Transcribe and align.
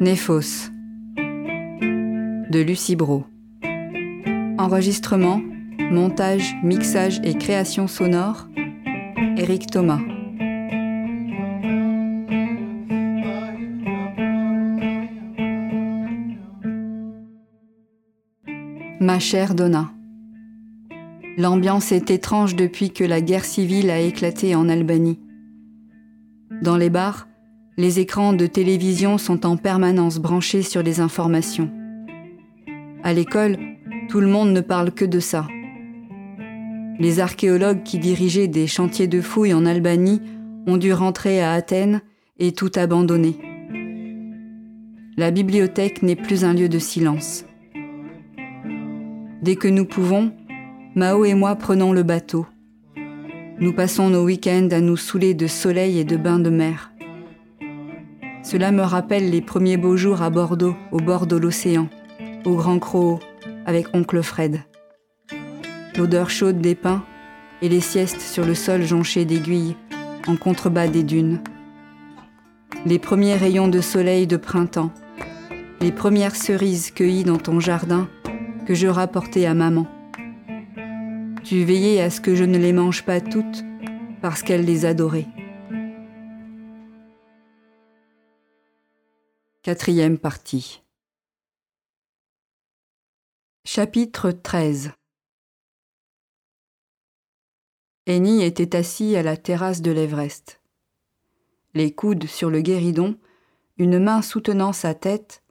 Néphos 0.00 0.70
de 2.50 2.60
Lucie 2.60 2.96
Bro. 2.96 3.24
Enregistrement, 4.58 5.40
montage, 5.90 6.54
mixage 6.62 7.20
et 7.24 7.34
création 7.34 7.88
sonore, 7.88 8.46
Eric 9.36 9.66
Thomas. 9.70 10.00
Ma 19.00 19.18
chère 19.18 19.54
Donna. 19.54 19.95
L'ambiance 21.38 21.92
est 21.92 22.10
étrange 22.10 22.56
depuis 22.56 22.90
que 22.90 23.04
la 23.04 23.20
guerre 23.20 23.44
civile 23.44 23.90
a 23.90 24.00
éclaté 24.00 24.54
en 24.54 24.70
Albanie. 24.70 25.20
Dans 26.62 26.78
les 26.78 26.88
bars, 26.88 27.28
les 27.76 28.00
écrans 28.00 28.32
de 28.32 28.46
télévision 28.46 29.18
sont 29.18 29.44
en 29.44 29.58
permanence 29.58 30.18
branchés 30.18 30.62
sur 30.62 30.82
les 30.82 30.98
informations. 30.98 31.70
À 33.02 33.12
l'école, 33.12 33.58
tout 34.08 34.20
le 34.20 34.28
monde 34.28 34.52
ne 34.52 34.62
parle 34.62 34.92
que 34.92 35.04
de 35.04 35.20
ça. 35.20 35.46
Les 36.98 37.20
archéologues 37.20 37.82
qui 37.82 37.98
dirigeaient 37.98 38.48
des 38.48 38.66
chantiers 38.66 39.06
de 39.06 39.20
fouilles 39.20 39.52
en 39.52 39.66
Albanie 39.66 40.22
ont 40.66 40.78
dû 40.78 40.94
rentrer 40.94 41.42
à 41.42 41.52
Athènes 41.52 42.00
et 42.38 42.52
tout 42.52 42.70
abandonner. 42.76 43.36
La 45.18 45.30
bibliothèque 45.30 46.02
n'est 46.02 46.16
plus 46.16 46.44
un 46.44 46.54
lieu 46.54 46.70
de 46.70 46.78
silence. 46.78 47.44
Dès 49.42 49.56
que 49.56 49.68
nous 49.68 49.84
pouvons, 49.84 50.32
Mao 50.96 51.26
et 51.26 51.34
moi 51.34 51.56
prenons 51.56 51.92
le 51.92 52.02
bateau. 52.02 52.46
Nous 53.60 53.74
passons 53.74 54.08
nos 54.08 54.24
week-ends 54.24 54.70
à 54.70 54.80
nous 54.80 54.96
saouler 54.96 55.34
de 55.34 55.46
soleil 55.46 55.98
et 55.98 56.04
de 56.04 56.16
bains 56.16 56.38
de 56.38 56.48
mer. 56.48 56.90
Cela 58.42 58.72
me 58.72 58.80
rappelle 58.80 59.28
les 59.28 59.42
premiers 59.42 59.76
beaux 59.76 59.98
jours 59.98 60.22
à 60.22 60.30
Bordeaux, 60.30 60.74
au 60.92 60.96
bord 60.96 61.26
de 61.26 61.36
l'océan, 61.36 61.90
au 62.46 62.54
Grand 62.54 62.78
Croc, 62.78 63.20
avec 63.66 63.94
oncle 63.94 64.22
Fred. 64.22 64.62
L'odeur 65.98 66.30
chaude 66.30 66.62
des 66.62 66.74
pins 66.74 67.04
et 67.60 67.68
les 67.68 67.80
siestes 67.80 68.22
sur 68.22 68.46
le 68.46 68.54
sol 68.54 68.82
jonché 68.82 69.26
d'aiguilles 69.26 69.76
en 70.26 70.36
contrebas 70.36 70.88
des 70.88 71.02
dunes. 71.02 71.40
Les 72.86 72.98
premiers 72.98 73.36
rayons 73.36 73.68
de 73.68 73.82
soleil 73.82 74.26
de 74.26 74.38
printemps, 74.38 74.92
les 75.82 75.92
premières 75.92 76.36
cerises 76.36 76.90
cueillies 76.90 77.24
dans 77.24 77.36
ton 77.36 77.60
jardin 77.60 78.08
que 78.66 78.72
je 78.72 78.86
rapportais 78.86 79.44
à 79.44 79.52
maman. 79.52 79.86
Tu 81.48 81.64
veillais 81.64 82.00
à 82.00 82.10
ce 82.10 82.20
que 82.20 82.34
je 82.34 82.42
ne 82.42 82.58
les 82.58 82.72
mange 82.72 83.04
pas 83.04 83.20
toutes 83.20 83.62
parce 84.20 84.42
qu'elle 84.42 84.64
les 84.64 84.84
adorait. 84.84 85.28
Quatrième 89.62 90.18
partie. 90.18 90.82
Chapitre 93.64 94.32
13 94.32 94.90
Annie 98.08 98.42
était 98.42 98.74
assis 98.74 99.14
à 99.14 99.22
la 99.22 99.36
terrasse 99.36 99.82
de 99.82 99.92
l'Everest. 99.92 100.60
Les 101.74 101.94
coudes 101.94 102.26
sur 102.26 102.50
le 102.50 102.60
guéridon, 102.60 103.16
une 103.78 104.00
main 104.00 104.20
soutenant 104.20 104.72
sa 104.72 104.94
tête, 104.94 105.44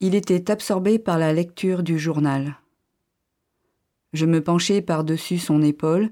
il 0.00 0.16
était 0.16 0.50
absorbé 0.50 0.98
par 0.98 1.18
la 1.18 1.32
lecture 1.32 1.84
du 1.84 2.00
journal. 2.00 2.59
Je 4.12 4.26
me 4.26 4.42
penchai 4.42 4.82
par-dessus 4.82 5.38
son 5.38 5.62
épaule 5.62 6.10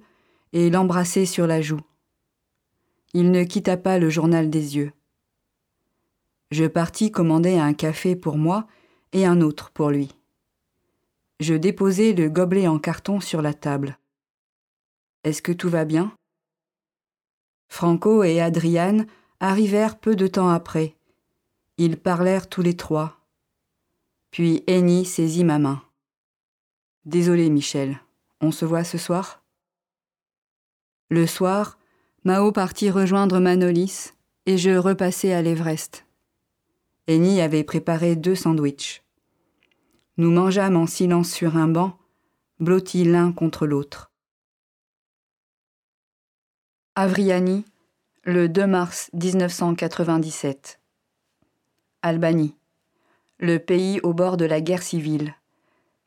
et 0.52 0.70
l'embrassai 0.70 1.26
sur 1.26 1.46
la 1.46 1.60
joue. 1.60 1.80
Il 3.14 3.30
ne 3.30 3.44
quitta 3.44 3.76
pas 3.76 3.98
le 3.98 4.10
journal 4.10 4.50
des 4.50 4.76
yeux. 4.76 4.92
Je 6.50 6.64
partis 6.64 7.10
commander 7.10 7.58
un 7.58 7.74
café 7.74 8.16
pour 8.16 8.38
moi 8.38 8.66
et 9.12 9.26
un 9.26 9.40
autre 9.40 9.70
pour 9.70 9.90
lui. 9.90 10.14
Je 11.40 11.54
déposai 11.54 12.14
le 12.14 12.28
gobelet 12.28 12.68
en 12.68 12.78
carton 12.78 13.20
sur 13.20 13.42
la 13.42 13.54
table. 13.54 13.98
Est-ce 15.24 15.42
que 15.42 15.52
tout 15.52 15.68
va 15.68 15.84
bien? 15.84 16.12
Franco 17.68 18.24
et 18.24 18.40
Adriane 18.40 19.06
arrivèrent 19.40 19.98
peu 19.98 20.16
de 20.16 20.26
temps 20.26 20.48
après. 20.48 20.96
Ils 21.76 21.96
parlèrent 21.96 22.48
tous 22.48 22.62
les 22.62 22.76
trois. 22.76 23.20
Puis 24.30 24.64
Annie 24.66 25.04
saisit 25.04 25.44
ma 25.44 25.58
main. 25.58 25.82
Désolé, 27.08 27.48
Michel, 27.48 28.02
on 28.42 28.52
se 28.52 28.66
voit 28.66 28.84
ce 28.84 28.98
soir? 28.98 29.42
Le 31.08 31.26
soir, 31.26 31.78
Mao 32.24 32.52
partit 32.52 32.90
rejoindre 32.90 33.40
Manolis 33.40 34.12
et 34.44 34.58
je 34.58 34.76
repassai 34.76 35.32
à 35.32 35.40
l'Everest. 35.40 36.04
Annie 37.08 37.40
avait 37.40 37.64
préparé 37.64 38.14
deux 38.14 38.34
sandwichs. 38.34 39.02
Nous 40.18 40.30
mangeâmes 40.30 40.76
en 40.76 40.86
silence 40.86 41.30
sur 41.30 41.56
un 41.56 41.66
banc, 41.66 41.96
blottis 42.60 43.04
l'un 43.04 43.32
contre 43.32 43.66
l'autre. 43.66 44.12
Avriani, 46.94 47.64
le 48.24 48.50
2 48.50 48.66
mars 48.66 49.08
1997. 49.14 50.78
Albanie, 52.02 52.54
le 53.38 53.58
pays 53.58 53.98
au 54.02 54.12
bord 54.12 54.36
de 54.36 54.44
la 54.44 54.60
guerre 54.60 54.82
civile. 54.82 55.37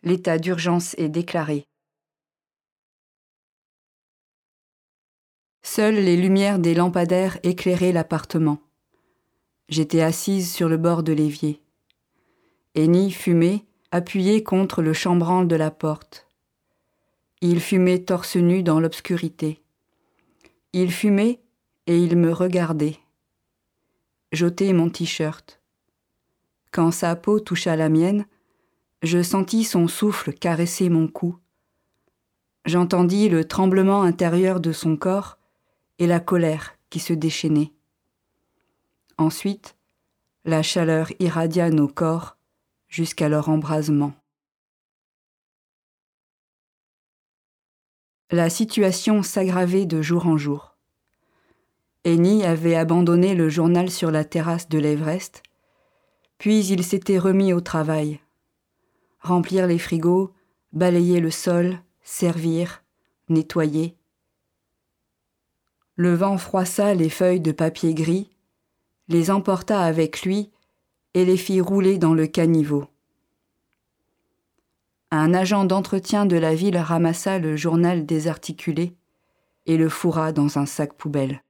L'état 0.03 0.39
d'urgence 0.39 0.95
est 0.97 1.09
déclaré. 1.09 1.67
Seules 5.61 5.95
les 5.95 6.17
lumières 6.17 6.59
des 6.59 6.73
lampadaires 6.73 7.37
éclairaient 7.43 7.91
l'appartement. 7.91 8.59
J'étais 9.69 10.01
assise 10.01 10.51
sur 10.51 10.67
le 10.67 10.77
bord 10.77 11.03
de 11.03 11.13
l'évier. 11.13 11.61
Annie 12.75 13.11
fumait, 13.11 13.63
appuyée 13.91 14.43
contre 14.43 14.81
le 14.81 14.93
chambranle 14.93 15.47
de 15.47 15.55
la 15.55 15.71
porte. 15.71 16.27
Il 17.41 17.59
fumait 17.59 17.99
torse 17.99 18.35
nu 18.35 18.63
dans 18.63 18.79
l'obscurité. 18.79 19.61
Il 20.73 20.91
fumait 20.91 21.39
et 21.87 21.97
il 21.97 22.17
me 22.17 22.31
regardait. 22.31 22.97
J'ôtais 24.31 24.73
mon 24.73 24.89
t-shirt. 24.89 25.61
Quand 26.71 26.91
sa 26.91 27.15
peau 27.15 27.39
toucha 27.39 27.75
la 27.75 27.89
mienne, 27.89 28.25
je 29.01 29.21
sentis 29.21 29.63
son 29.63 29.87
souffle 29.87 30.33
caresser 30.33 30.89
mon 30.89 31.07
cou. 31.07 31.37
J'entendis 32.65 33.29
le 33.29 33.45
tremblement 33.45 34.03
intérieur 34.03 34.59
de 34.59 34.71
son 34.71 34.95
corps 34.95 35.39
et 35.97 36.05
la 36.07 36.19
colère 36.19 36.73
qui 36.89 36.99
se 36.99 37.13
déchaînait. 37.13 37.71
Ensuite, 39.17 39.75
la 40.45 40.61
chaleur 40.61 41.11
irradia 41.19 41.69
nos 41.69 41.87
corps 41.87 42.37
jusqu'à 42.87 43.29
leur 43.29 43.49
embrasement. 43.49 44.13
La 48.29 48.49
situation 48.49 49.23
s'aggravait 49.23 49.85
de 49.85 50.01
jour 50.01 50.25
en 50.25 50.37
jour. 50.37 50.75
Annie 52.05 52.43
avait 52.43 52.75
abandonné 52.75 53.35
le 53.35 53.49
journal 53.49 53.91
sur 53.91 54.09
la 54.09 54.23
terrasse 54.23 54.69
de 54.69 54.79
l'Everest, 54.79 55.43
puis 56.37 56.65
il 56.65 56.83
s'était 56.83 57.19
remis 57.19 57.53
au 57.53 57.61
travail. 57.61 58.19
Remplir 59.21 59.67
les 59.67 59.79
frigos, 59.79 60.33
balayer 60.73 61.19
le 61.19 61.31
sol, 61.31 61.79
servir, 62.01 62.83
nettoyer. 63.29 63.95
Le 65.95 66.13
vent 66.15 66.37
froissa 66.37 66.93
les 66.93 67.09
feuilles 67.09 67.41
de 67.41 67.51
papier 67.51 67.93
gris 67.93 68.31
les 69.07 69.29
emporta 69.29 69.81
avec 69.81 70.23
lui 70.23 70.51
et 71.13 71.25
les 71.25 71.37
fit 71.37 71.61
rouler 71.61 71.97
dans 71.97 72.13
le 72.13 72.27
caniveau. 72.27 72.87
Un 75.11 75.33
agent 75.33 75.65
d'entretien 75.65 76.25
de 76.25 76.37
la 76.37 76.55
ville 76.55 76.77
ramassa 76.77 77.37
le 77.37 77.57
journal 77.57 78.05
désarticulé 78.05 78.95
et 79.65 79.77
le 79.77 79.89
fourra 79.89 80.31
dans 80.31 80.57
un 80.57 80.65
sac 80.65 80.93
poubelle. 80.93 81.43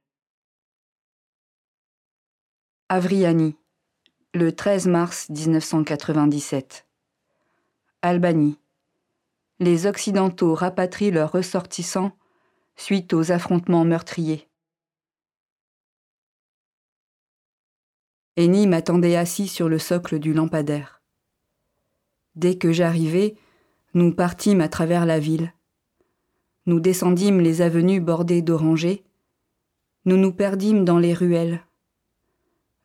Avriani, 2.88 3.56
le 4.34 4.52
13 4.52 4.88
mars 4.88 5.28
1997. 5.30 6.86
Albanie. 8.04 8.58
Les 9.60 9.86
Occidentaux 9.86 10.54
rapatrient 10.54 11.12
leurs 11.12 11.30
ressortissants 11.30 12.10
suite 12.74 13.12
aux 13.12 13.30
affrontements 13.30 13.84
meurtriers. 13.84 14.48
Annie 18.36 18.66
m'attendait 18.66 19.14
assis 19.14 19.46
sur 19.46 19.68
le 19.68 19.78
socle 19.78 20.18
du 20.18 20.32
lampadaire. 20.32 21.00
Dès 22.34 22.58
que 22.58 22.72
j'arrivai, 22.72 23.36
nous 23.94 24.12
partîmes 24.12 24.62
à 24.62 24.68
travers 24.68 25.06
la 25.06 25.20
ville. 25.20 25.52
Nous 26.66 26.80
descendîmes 26.80 27.40
les 27.40 27.62
avenues 27.62 28.00
bordées 28.00 28.42
d'orangers. 28.42 29.04
Nous 30.06 30.16
nous 30.16 30.32
perdîmes 30.32 30.84
dans 30.84 30.98
les 30.98 31.14
ruelles. 31.14 31.62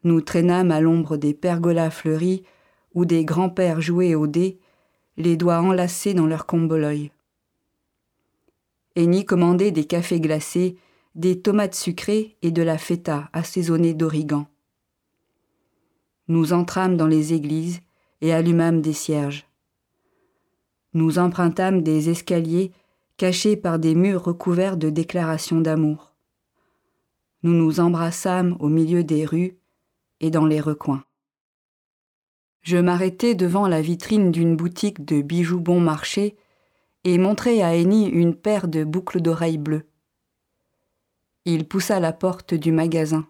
Nous 0.03 0.21
traînâmes 0.21 0.69
à 0.69 0.79
l'ombre 0.79 1.17
des 1.17 1.33
pergolas 1.33 1.89
fleuris 1.89 2.43
où 2.93 3.05
des 3.05 3.25
grands-pères 3.25 3.81
jouaient 3.81 4.13
au 4.13 4.27
dé, 4.27 4.59
les 5.17 5.35
doigts 5.35 5.59
enlacés 5.59 6.13
dans 6.13 6.27
leurs 6.27 6.45
comboloïs. 6.45 7.11
Eni 8.95 9.25
commandait 9.25 9.71
des 9.71 9.85
cafés 9.85 10.19
glacés, 10.19 10.77
des 11.15 11.41
tomates 11.41 11.75
sucrées 11.75 12.37
et 12.41 12.51
de 12.51 12.61
la 12.61 12.77
feta 12.77 13.29
assaisonnée 13.33 13.93
d'origan. 13.93 14.47
Nous 16.27 16.53
entrâmes 16.53 16.97
dans 16.97 17.07
les 17.07 17.33
églises 17.33 17.81
et 18.21 18.33
allumâmes 18.33 18.81
des 18.81 18.93
cierges. 18.93 19.47
Nous 20.93 21.19
empruntâmes 21.19 21.81
des 21.81 22.09
escaliers 22.09 22.71
cachés 23.17 23.57
par 23.57 23.79
des 23.79 23.95
murs 23.95 24.23
recouverts 24.23 24.77
de 24.77 24.89
déclarations 24.89 25.61
d'amour. 25.61 26.13
Nous 27.43 27.53
nous 27.53 27.79
embrassâmes 27.79 28.55
au 28.59 28.67
milieu 28.67 29.03
des 29.03 29.25
rues 29.25 29.57
et 30.19 30.29
dans 30.29 30.45
les 30.45 30.59
recoins. 30.59 31.03
Je 32.67 32.75
m'arrêtai 32.75 33.33
devant 33.33 33.65
la 33.65 33.81
vitrine 33.81 34.29
d'une 34.29 34.57
boutique 34.57 35.05
de 35.05 35.21
bijoux 35.21 35.61
bon 35.61 35.79
marché 35.79 36.35
et 37.05 37.17
montrai 37.17 37.61
à 37.61 37.69
Annie 37.69 38.09
une 38.09 38.35
paire 38.35 38.67
de 38.67 38.83
boucles 38.83 39.21
d'oreilles 39.21 39.57
bleues. 39.57 39.87
Il 41.45 41.65
poussa 41.65 42.01
la 42.01 42.11
porte 42.11 42.53
du 42.53 42.73
magasin. 42.73 43.25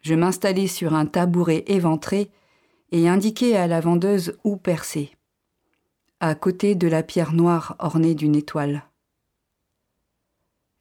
Je 0.00 0.14
m'installai 0.14 0.68
sur 0.68 0.94
un 0.94 1.04
tabouret 1.04 1.64
éventré 1.66 2.30
et 2.92 3.10
indiquai 3.10 3.58
à 3.58 3.66
la 3.66 3.80
vendeuse 3.80 4.38
où 4.42 4.56
percer, 4.56 5.10
à 6.20 6.34
côté 6.34 6.74
de 6.74 6.88
la 6.88 7.02
pierre 7.02 7.34
noire 7.34 7.76
ornée 7.78 8.14
d'une 8.14 8.36
étoile. 8.36 8.84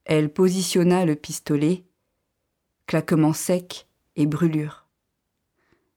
Elle 0.06 0.32
positionna 0.32 1.04
le 1.04 1.18
pistolet, 1.18 1.84
claquement 2.88 3.34
sec 3.34 3.86
et 4.16 4.28
brûlure. 4.28 4.88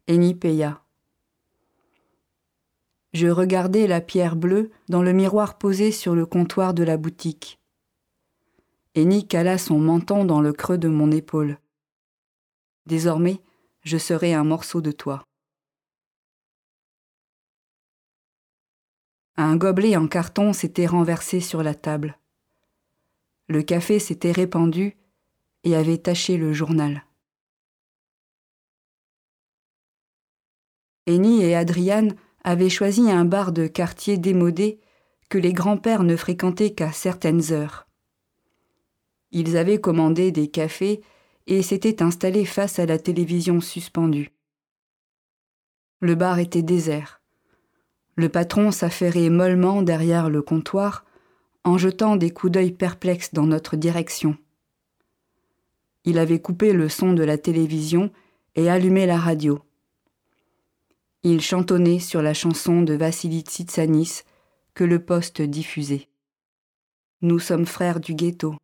Eni 0.08 0.34
paya. 0.34 0.83
Je 3.14 3.28
regardai 3.28 3.86
la 3.86 4.00
pierre 4.00 4.34
bleue 4.34 4.72
dans 4.88 5.00
le 5.00 5.12
miroir 5.12 5.56
posé 5.56 5.92
sur 5.92 6.16
le 6.16 6.26
comptoir 6.26 6.74
de 6.74 6.82
la 6.82 6.96
boutique. 6.96 7.60
Eni 8.96 9.28
cala 9.28 9.56
son 9.56 9.78
menton 9.78 10.24
dans 10.24 10.40
le 10.40 10.52
creux 10.52 10.78
de 10.78 10.88
mon 10.88 11.12
épaule. 11.12 11.60
Désormais, 12.86 13.40
je 13.82 13.98
serai 13.98 14.34
un 14.34 14.42
morceau 14.42 14.80
de 14.80 14.90
toi. 14.90 15.22
Un 19.36 19.54
gobelet 19.56 19.96
en 19.96 20.08
carton 20.08 20.52
s'était 20.52 20.86
renversé 20.86 21.38
sur 21.38 21.62
la 21.62 21.76
table. 21.76 22.18
Le 23.46 23.62
café 23.62 24.00
s'était 24.00 24.32
répandu 24.32 24.96
et 25.62 25.76
avait 25.76 25.98
taché 25.98 26.36
le 26.36 26.52
journal. 26.52 27.04
Eni 31.06 31.42
et 31.42 31.54
Adriane 31.54 32.16
avait 32.44 32.70
choisi 32.70 33.10
un 33.10 33.24
bar 33.24 33.52
de 33.52 33.66
quartier 33.66 34.18
démodé 34.18 34.78
que 35.30 35.38
les 35.38 35.52
grands-pères 35.52 36.04
ne 36.04 36.16
fréquentaient 36.16 36.74
qu'à 36.74 36.92
certaines 36.92 37.52
heures. 37.52 37.86
Ils 39.32 39.56
avaient 39.56 39.80
commandé 39.80 40.30
des 40.30 40.48
cafés 40.48 41.00
et 41.46 41.62
s'étaient 41.62 42.02
installés 42.02 42.44
face 42.44 42.78
à 42.78 42.86
la 42.86 42.98
télévision 42.98 43.60
suspendue. 43.60 44.30
Le 46.00 46.14
bar 46.14 46.38
était 46.38 46.62
désert. 46.62 47.20
Le 48.16 48.28
patron 48.28 48.70
s'affairait 48.70 49.30
mollement 49.30 49.82
derrière 49.82 50.30
le 50.30 50.42
comptoir 50.42 51.04
en 51.64 51.78
jetant 51.78 52.16
des 52.16 52.30
coups 52.30 52.52
d'œil 52.52 52.72
perplexes 52.72 53.32
dans 53.32 53.46
notre 53.46 53.76
direction. 53.76 54.36
Il 56.04 56.18
avait 56.18 56.40
coupé 56.40 56.72
le 56.72 56.88
son 56.90 57.14
de 57.14 57.24
la 57.24 57.38
télévision 57.38 58.12
et 58.54 58.68
allumé 58.68 59.06
la 59.06 59.18
radio. 59.18 59.60
Il 61.26 61.40
chantonnait 61.40 62.00
sur 62.00 62.20
la 62.20 62.34
chanson 62.34 62.82
de 62.82 62.92
Vassili 62.92 63.40
Tsitsanis 63.40 64.24
que 64.74 64.84
le 64.84 65.02
poste 65.02 65.40
diffusait. 65.40 66.08
Nous 67.22 67.38
sommes 67.38 67.64
frères 67.64 67.98
du 67.98 68.14
ghetto. 68.14 68.56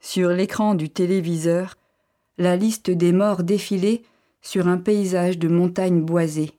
Sur 0.00 0.30
l'écran 0.30 0.74
du 0.74 0.88
téléviseur, 0.88 1.76
la 2.38 2.56
liste 2.56 2.90
des 2.90 3.12
morts 3.12 3.42
défilait 3.42 4.02
sur 4.40 4.66
un 4.66 4.78
paysage 4.78 5.38
de 5.38 5.48
montagnes 5.48 6.00
boisées. 6.00 6.52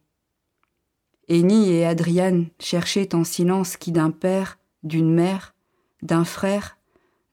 Eni 1.27 1.71
et 1.71 1.83
Adriane 1.83 2.45
cherchaient 2.59 3.15
en 3.15 3.23
silence 3.23 3.77
qui 3.77 3.91
d'un 3.91 4.11
père, 4.11 4.59
d'une 4.83 5.11
mère, 5.11 5.55
d'un 6.03 6.23
frère, 6.23 6.77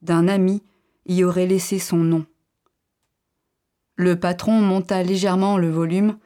d'un 0.01 0.27
ami 0.27 0.63
y 1.05 1.23
aurait 1.23 1.45
laissé 1.45 1.77
son 1.77 1.97
nom. 1.97 2.25
Le 3.97 4.19
patron 4.19 4.61
monta 4.61 5.03
légèrement 5.03 5.59
le 5.59 5.69
volume 5.69 6.17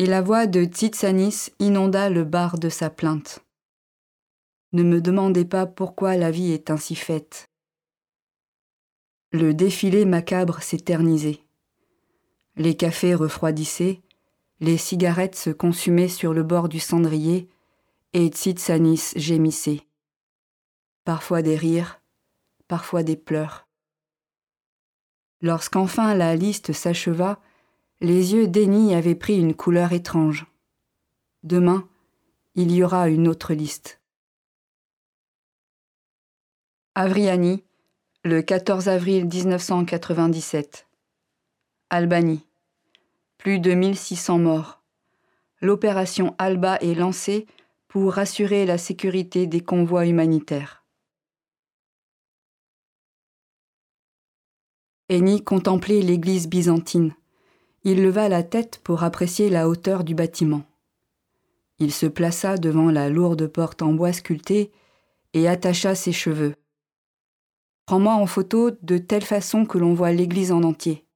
et 0.00 0.06
la 0.06 0.22
voix 0.22 0.46
de 0.46 0.64
Titsanis 0.64 1.50
inonda 1.58 2.08
le 2.08 2.24
bar 2.24 2.58
de 2.58 2.70
sa 2.70 2.88
plainte. 2.88 3.44
Ne 4.72 4.82
me 4.82 5.02
demandez 5.02 5.44
pas 5.44 5.66
pourquoi 5.66 6.16
la 6.16 6.30
vie 6.30 6.52
est 6.52 6.70
ainsi 6.70 6.94
faite. 6.94 7.50
Le 9.30 9.52
défilé 9.52 10.06
macabre 10.06 10.62
s'éternisait. 10.62 11.40
Les 12.56 12.78
cafés 12.78 13.14
refroidissaient, 13.14 14.00
les 14.60 14.78
cigarettes 14.78 15.36
se 15.36 15.50
consumaient 15.50 16.08
sur 16.08 16.32
le 16.32 16.44
bord 16.44 16.70
du 16.70 16.80
cendrier, 16.80 17.50
et 18.14 18.30
Titsanis 18.30 19.12
gémissait. 19.16 19.82
Parfois 21.04 21.42
des 21.42 21.56
rires, 21.56 22.00
parfois 22.68 23.02
des 23.02 23.16
pleurs. 23.16 23.68
Lorsqu'enfin 25.42 26.14
la 26.14 26.36
liste 26.36 26.72
s'acheva, 26.72 27.38
les 28.00 28.32
yeux 28.32 28.48
d'Eni 28.48 28.94
avaient 28.94 29.14
pris 29.14 29.38
une 29.38 29.54
couleur 29.54 29.92
étrange. 29.92 30.46
Demain, 31.42 31.86
il 32.54 32.72
y 32.72 32.82
aura 32.82 33.08
une 33.08 33.28
autre 33.28 33.52
liste. 33.52 34.00
Avriani, 36.94 37.62
le 38.24 38.40
14 38.42 38.88
avril 38.88 39.26
1997. 39.26 40.86
Albanie. 41.90 42.46
Plus 43.36 43.58
de 43.58 43.72
1600 43.72 44.38
morts. 44.38 44.82
L'opération 45.60 46.34
Alba 46.38 46.76
est 46.80 46.94
lancée 46.94 47.46
pour 47.88 48.18
assurer 48.18 48.64
la 48.64 48.78
sécurité 48.78 49.46
des 49.46 49.60
convois 49.60 50.06
humanitaires. 50.06 50.84
Eni 55.10 55.42
contemplait 55.42 56.00
l'église 56.00 56.48
byzantine. 56.48 57.14
Il 57.82 58.02
leva 58.02 58.28
la 58.28 58.42
tête 58.42 58.78
pour 58.84 59.04
apprécier 59.04 59.48
la 59.48 59.68
hauteur 59.68 60.04
du 60.04 60.14
bâtiment. 60.14 60.64
Il 61.78 61.92
se 61.92 62.06
plaça 62.06 62.58
devant 62.58 62.90
la 62.90 63.08
lourde 63.08 63.46
porte 63.46 63.80
en 63.80 63.94
bois 63.94 64.12
sculpté 64.12 64.70
et 65.32 65.48
attacha 65.48 65.94
ses 65.94 66.12
cheveux. 66.12 66.54
Prends-moi 67.86 68.14
en 68.14 68.26
photo 68.26 68.70
de 68.82 68.98
telle 68.98 69.24
façon 69.24 69.64
que 69.64 69.78
l'on 69.78 69.94
voit 69.94 70.12
l'église 70.12 70.52
en 70.52 70.62
entier. 70.62 71.06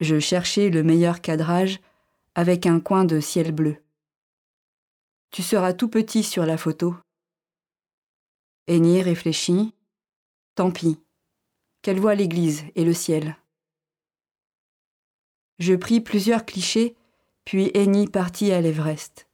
Je 0.00 0.18
cherchai 0.18 0.70
le 0.70 0.82
meilleur 0.82 1.20
cadrage 1.20 1.80
avec 2.34 2.66
un 2.66 2.80
coin 2.80 3.04
de 3.04 3.20
ciel 3.20 3.52
bleu. 3.52 3.76
Tu 5.30 5.42
seras 5.42 5.74
tout 5.74 5.88
petit 5.88 6.22
sur 6.22 6.46
la 6.46 6.56
photo. 6.56 6.96
Aigné 8.66 9.02
réfléchit. 9.02 9.74
Tant 10.54 10.70
pis. 10.70 10.98
Qu'elle 11.82 12.00
voit 12.00 12.14
l'église 12.14 12.64
et 12.74 12.84
le 12.84 12.94
ciel. 12.94 13.36
Je 15.58 15.74
pris 15.74 16.00
plusieurs 16.00 16.44
clichés, 16.44 16.94
puis 17.44 17.70
Eni 17.74 18.06
partit 18.06 18.52
à 18.52 18.60
l'Everest. 18.60 19.26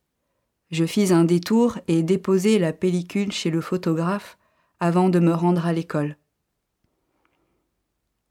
Je 0.70 0.84
fis 0.84 1.12
un 1.12 1.24
détour 1.24 1.78
et 1.88 2.02
déposai 2.02 2.58
la 2.58 2.72
pellicule 2.72 3.32
chez 3.32 3.50
le 3.50 3.60
photographe 3.60 4.38
avant 4.80 5.08
de 5.08 5.18
me 5.18 5.32
rendre 5.32 5.66
à 5.66 5.72
l'école. 5.72 6.16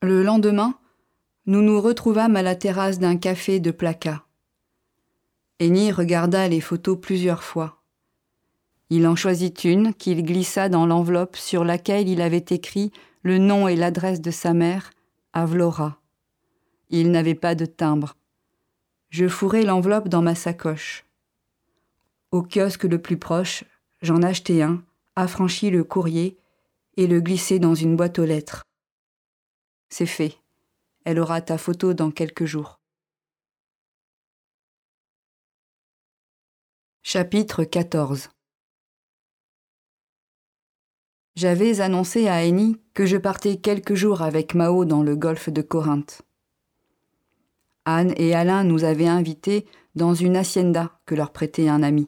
Le 0.02 0.24
lendemain, 0.24 0.78
nous 1.46 1.62
nous 1.62 1.80
retrouvâmes 1.80 2.36
à 2.36 2.42
la 2.42 2.56
terrasse 2.56 3.00
d'un 3.00 3.18
café 3.18 3.60
de 3.60 3.72
Placa. 3.72 4.26
Eni 5.60 5.92
regarda 5.92 6.48
les 6.48 6.62
photos 6.62 6.98
plusieurs 7.00 7.44
fois. 7.44 7.82
Il 8.90 9.08
en 9.08 9.16
choisit 9.16 9.64
une 9.64 9.94
qu'il 9.94 10.24
glissa 10.24 10.70
dans 10.70 10.86
l'enveloppe 10.86 11.36
sur 11.36 11.64
laquelle 11.64 12.10
il 12.10 12.22
avait 12.22 12.46
écrit 12.50 12.92
le 13.22 13.38
nom 13.38 13.68
et 13.68 13.76
l'adresse 13.76 14.22
de 14.22 14.32
sa 14.32 14.54
mère, 14.54 14.92
Avlora. 15.32 16.03
Il 16.96 17.10
n'avait 17.10 17.34
pas 17.34 17.56
de 17.56 17.66
timbre. 17.66 18.14
Je 19.10 19.28
fourrai 19.28 19.64
l'enveloppe 19.64 20.10
dans 20.10 20.22
ma 20.22 20.36
sacoche. 20.36 21.08
Au 22.30 22.44
kiosque 22.44 22.84
le 22.84 23.02
plus 23.02 23.18
proche, 23.18 23.64
j'en 24.04 24.22
achetai 24.22 24.62
un, 24.62 24.86
affranchis 25.16 25.72
le 25.72 25.84
courrier 25.84 26.38
et 26.96 27.08
le 27.08 27.20
glissai 27.20 27.58
dans 27.58 27.74
une 27.74 27.96
boîte 27.96 28.20
aux 28.20 28.26
lettres. 28.26 28.62
C'est 29.90 30.06
fait. 30.06 30.38
Elle 31.04 31.18
aura 31.18 31.42
ta 31.42 31.58
photo 31.58 31.96
dans 31.96 32.12
quelques 32.12 32.46
jours. 32.46 32.80
Chapitre 37.02 37.64
14 37.64 38.30
J'avais 41.36 41.82
annoncé 41.82 42.28
à 42.28 42.46
Eni 42.46 42.80
que 42.94 43.08
je 43.08 43.18
partais 43.18 43.58
quelques 43.58 43.96
jours 43.96 44.22
avec 44.22 44.54
Mao 44.54 44.86
dans 44.86 45.02
le 45.02 45.16
golfe 45.16 45.50
de 45.50 45.64
Corinthe. 45.64 46.22
Anne 47.86 48.14
et 48.18 48.34
Alain 48.34 48.64
nous 48.64 48.84
avaient 48.84 49.08
invités 49.08 49.66
dans 49.96 50.14
une 50.14 50.38
hacienda 50.38 51.00
que 51.06 51.16
leur 51.16 51.32
prêtait 51.32 51.68
un 51.68 51.84
ami. 51.84 52.08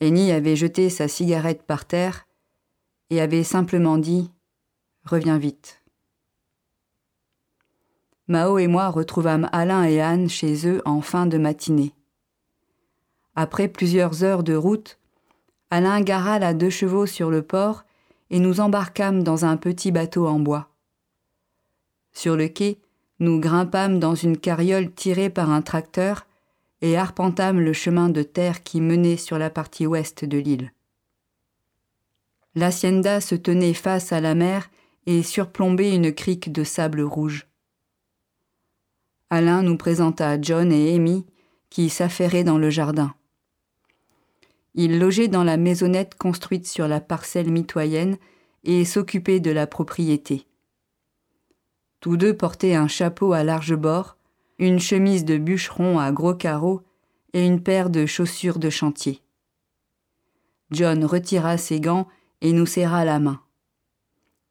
Eni 0.00 0.32
avait 0.32 0.56
jeté 0.56 0.90
sa 0.90 1.08
cigarette 1.08 1.62
par 1.62 1.84
terre 1.84 2.26
et 3.10 3.20
avait 3.20 3.44
simplement 3.44 3.98
dit 3.98 4.30
Reviens 5.04 5.38
vite. 5.38 5.82
Mao 8.26 8.58
et 8.58 8.66
moi 8.66 8.88
retrouvâmes 8.88 9.50
Alain 9.52 9.84
et 9.84 10.00
Anne 10.00 10.30
chez 10.30 10.66
eux 10.66 10.80
en 10.86 11.02
fin 11.02 11.26
de 11.26 11.36
matinée. 11.36 11.92
Après 13.36 13.68
plusieurs 13.68 14.24
heures 14.24 14.42
de 14.42 14.54
route, 14.54 14.98
Alain 15.70 16.00
gara 16.00 16.38
la 16.38 16.54
deux 16.54 16.70
chevaux 16.70 17.06
sur 17.06 17.30
le 17.30 17.42
port 17.42 17.84
et 18.30 18.38
nous 18.38 18.60
embarquâmes 18.60 19.22
dans 19.22 19.44
un 19.44 19.56
petit 19.56 19.92
bateau 19.92 20.26
en 20.26 20.38
bois. 20.38 20.68
Sur 22.12 22.36
le 22.36 22.48
quai, 22.48 22.80
nous 23.20 23.40
grimpâmes 23.40 23.98
dans 23.98 24.14
une 24.14 24.36
carriole 24.36 24.92
tirée 24.92 25.30
par 25.30 25.50
un 25.50 25.62
tracteur 25.62 26.26
et 26.82 26.96
arpentâmes 26.96 27.60
le 27.60 27.72
chemin 27.72 28.08
de 28.08 28.22
terre 28.22 28.62
qui 28.62 28.80
menait 28.80 29.16
sur 29.16 29.38
la 29.38 29.50
partie 29.50 29.86
ouest 29.86 30.24
de 30.24 30.38
l'île. 30.38 30.72
L'hacienda 32.54 33.20
se 33.20 33.34
tenait 33.34 33.74
face 33.74 34.12
à 34.12 34.20
la 34.20 34.34
mer 34.34 34.70
et 35.06 35.22
surplombait 35.22 35.94
une 35.94 36.12
crique 36.12 36.52
de 36.52 36.64
sable 36.64 37.02
rouge. 37.02 37.46
Alain 39.30 39.62
nous 39.62 39.76
présenta 39.76 40.40
John 40.40 40.70
et 40.72 40.94
Amy 40.94 41.26
qui 41.70 41.88
s'affairaient 41.88 42.44
dans 42.44 42.58
le 42.58 42.70
jardin. 42.70 43.14
Ils 44.74 44.98
logeaient 44.98 45.28
dans 45.28 45.44
la 45.44 45.56
maisonnette 45.56 46.16
construite 46.16 46.66
sur 46.66 46.88
la 46.88 47.00
parcelle 47.00 47.50
mitoyenne 47.50 48.16
et 48.64 48.84
s'occupaient 48.84 49.40
de 49.40 49.50
la 49.50 49.66
propriété. 49.66 50.46
Tous 52.04 52.18
deux 52.18 52.36
portaient 52.36 52.74
un 52.74 52.86
chapeau 52.86 53.32
à 53.32 53.44
large 53.44 53.74
bord, 53.74 54.18
une 54.58 54.78
chemise 54.78 55.24
de 55.24 55.38
bûcheron 55.38 55.98
à 55.98 56.12
gros 56.12 56.34
carreaux 56.34 56.82
et 57.32 57.46
une 57.46 57.62
paire 57.62 57.88
de 57.88 58.04
chaussures 58.04 58.58
de 58.58 58.68
chantier. 58.68 59.22
John 60.70 61.02
retira 61.06 61.56
ses 61.56 61.80
gants 61.80 62.06
et 62.42 62.52
nous 62.52 62.66
serra 62.66 63.06
la 63.06 63.20
main. 63.20 63.40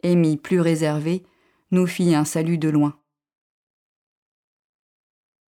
Amy, 0.03 0.37
plus 0.37 0.61
réservée, 0.61 1.27
nous 1.69 1.85
fit 1.85 2.15
un 2.15 2.25
salut 2.25 2.57
de 2.57 2.69
loin. 2.69 2.97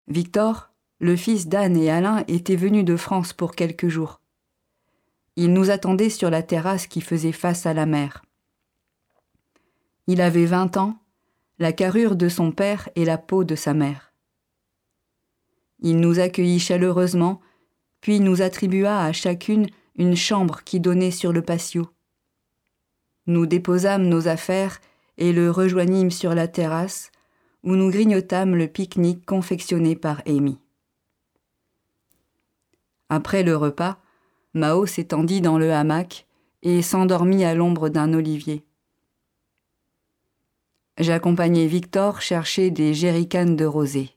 Victor, 0.07 0.71
le 0.97 1.15
fils 1.15 1.49
d'Anne 1.49 1.77
et 1.77 1.91
Alain, 1.91 2.23
était 2.27 2.55
venu 2.55 2.83
de 2.83 2.95
France 2.95 3.31
pour 3.31 3.53
quelques 3.53 3.89
jours. 3.89 4.21
Il 5.35 5.53
nous 5.53 5.69
attendait 5.69 6.09
sur 6.09 6.31
la 6.31 6.41
terrasse 6.41 6.87
qui 6.87 7.01
faisait 7.01 7.31
face 7.31 7.67
à 7.67 7.75
la 7.75 7.85
mer. 7.85 8.25
Il 10.07 10.19
avait 10.19 10.47
vingt 10.47 10.77
ans, 10.77 10.97
la 11.61 11.73
carrure 11.73 12.15
de 12.15 12.27
son 12.27 12.51
père 12.51 12.89
et 12.95 13.05
la 13.05 13.19
peau 13.19 13.43
de 13.43 13.53
sa 13.53 13.75
mère. 13.75 14.15
Il 15.77 15.99
nous 15.99 16.19
accueillit 16.19 16.59
chaleureusement, 16.59 17.39
puis 18.01 18.19
nous 18.19 18.41
attribua 18.41 19.05
à 19.05 19.11
chacune 19.11 19.67
une 19.95 20.15
chambre 20.15 20.63
qui 20.63 20.79
donnait 20.79 21.11
sur 21.11 21.31
le 21.31 21.43
patio. 21.43 21.87
Nous 23.27 23.45
déposâmes 23.45 24.07
nos 24.07 24.27
affaires 24.27 24.79
et 25.19 25.31
le 25.31 25.51
rejoignîmes 25.51 26.09
sur 26.09 26.33
la 26.33 26.47
terrasse, 26.47 27.11
où 27.61 27.75
nous 27.75 27.91
grignotâmes 27.91 28.55
le 28.55 28.67
pique-nique 28.67 29.23
confectionné 29.23 29.95
par 29.95 30.23
Amy. 30.25 30.57
Après 33.09 33.43
le 33.43 33.55
repas, 33.55 33.99
Mao 34.55 34.87
s'étendit 34.87 35.41
dans 35.41 35.59
le 35.59 35.71
hamac 35.71 36.25
et 36.63 36.81
s'endormit 36.81 37.45
à 37.45 37.53
l'ombre 37.53 37.89
d'un 37.89 38.13
olivier. 38.13 38.65
J'accompagnai 40.97 41.67
Victor 41.67 42.21
chercher 42.21 42.69
des 42.69 42.93
jerrycans 42.93 43.55
de 43.55 43.65
rosée. 43.65 44.11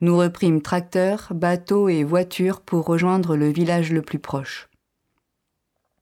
Nous 0.00 0.16
reprîmes 0.16 0.62
tracteur, 0.62 1.28
bateau 1.34 1.88
et 1.88 2.04
voiture 2.04 2.60
pour 2.60 2.86
rejoindre 2.86 3.36
le 3.36 3.48
village 3.48 3.92
le 3.92 4.02
plus 4.02 4.18
proche. 4.18 4.68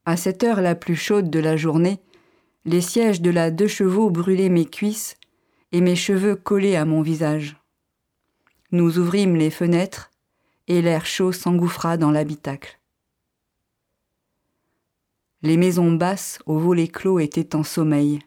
À 0.05 0.17
cette 0.17 0.45
heure 0.45 0.61
la 0.61 0.75
plus 0.75 0.97
chaude 0.97 1.31
de 1.31 1.39
la 1.39 1.57
journée, 1.57 2.01
les 2.65 2.81
sièges 2.81 3.23
de 3.23 3.31
la 3.31 3.51
deux 3.51 3.67
chevaux 3.67 4.11
brûlaient 4.11 4.49
mes 4.51 4.67
cuisses 4.67 5.17
et 5.73 5.81
mes 5.81 5.97
cheveux 5.97 6.37
collaient 6.37 6.77
à 6.77 6.85
mon 6.85 7.01
visage. 7.01 7.57
Nous 8.73 8.99
ouvrîmes 8.99 9.37
les 9.37 9.51
fenêtres 9.51 10.11
et 10.69 10.83
l'air 10.83 11.07
chaud 11.07 11.33
s'engouffra 11.33 11.97
dans 11.97 12.11
l'habitacle. 12.11 12.79
Les 15.43 15.57
maisons 15.57 15.93
basses 15.93 16.39
aux 16.45 16.59
volets 16.59 16.89
clos 16.89 17.19
étaient 17.19 17.57
en 17.57 17.63
sommeil. 17.63 18.21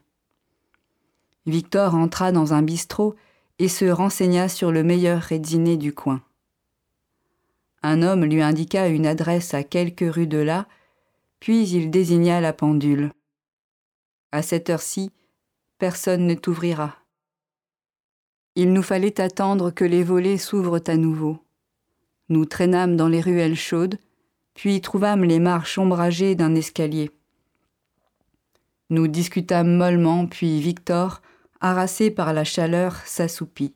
Victor 1.45 1.95
entra 1.95 2.31
dans 2.31 2.53
un 2.53 2.61
bistrot 2.61 3.15
et 3.59 3.67
se 3.67 3.85
renseigna 3.85 4.49
sur 4.49 4.71
le 4.71 4.83
meilleur 4.83 5.27
dîner 5.31 5.77
du 5.77 5.93
coin. 5.93 6.21
Un 7.81 8.01
homme 8.01 8.23
lui 8.23 8.41
indiqua 8.41 8.87
une 8.87 9.05
adresse 9.05 9.53
à 9.53 9.63
quelques 9.63 10.13
rues 10.13 10.27
de 10.27 10.37
là, 10.37 10.67
puis 11.39 11.67
il 11.67 11.91
désigna 11.91 12.39
la 12.39 12.53
pendule. 12.53 13.11
À 14.31 14.41
cette 14.41 14.69
heure-ci, 14.69 15.11
personne 15.79 16.25
ne 16.27 16.33
t'ouvrira. 16.33 16.95
Il 18.55 18.71
nous 18.71 18.83
fallait 18.83 19.19
attendre 19.19 19.71
que 19.71 19.83
les 19.83 20.03
volets 20.03 20.37
s'ouvrent 20.37 20.81
à 20.87 20.95
nouveau. 20.95 21.39
Nous 22.29 22.45
traînâmes 22.45 22.95
dans 22.95 23.07
les 23.09 23.19
ruelles 23.19 23.57
chaudes, 23.57 23.99
puis 24.53 24.79
trouvâmes 24.79 25.23
les 25.23 25.39
marches 25.39 25.77
ombragées 25.77 26.35
d'un 26.35 26.55
escalier. 26.55 27.11
Nous 28.89 29.07
discutâmes 29.07 29.75
mollement, 29.75 30.27
puis 30.27 30.61
Victor, 30.61 31.22
harassé 31.63 32.11
par 32.11 32.33
la 32.33 32.43
chaleur, 32.43 32.97
s'assoupit. 33.05 33.73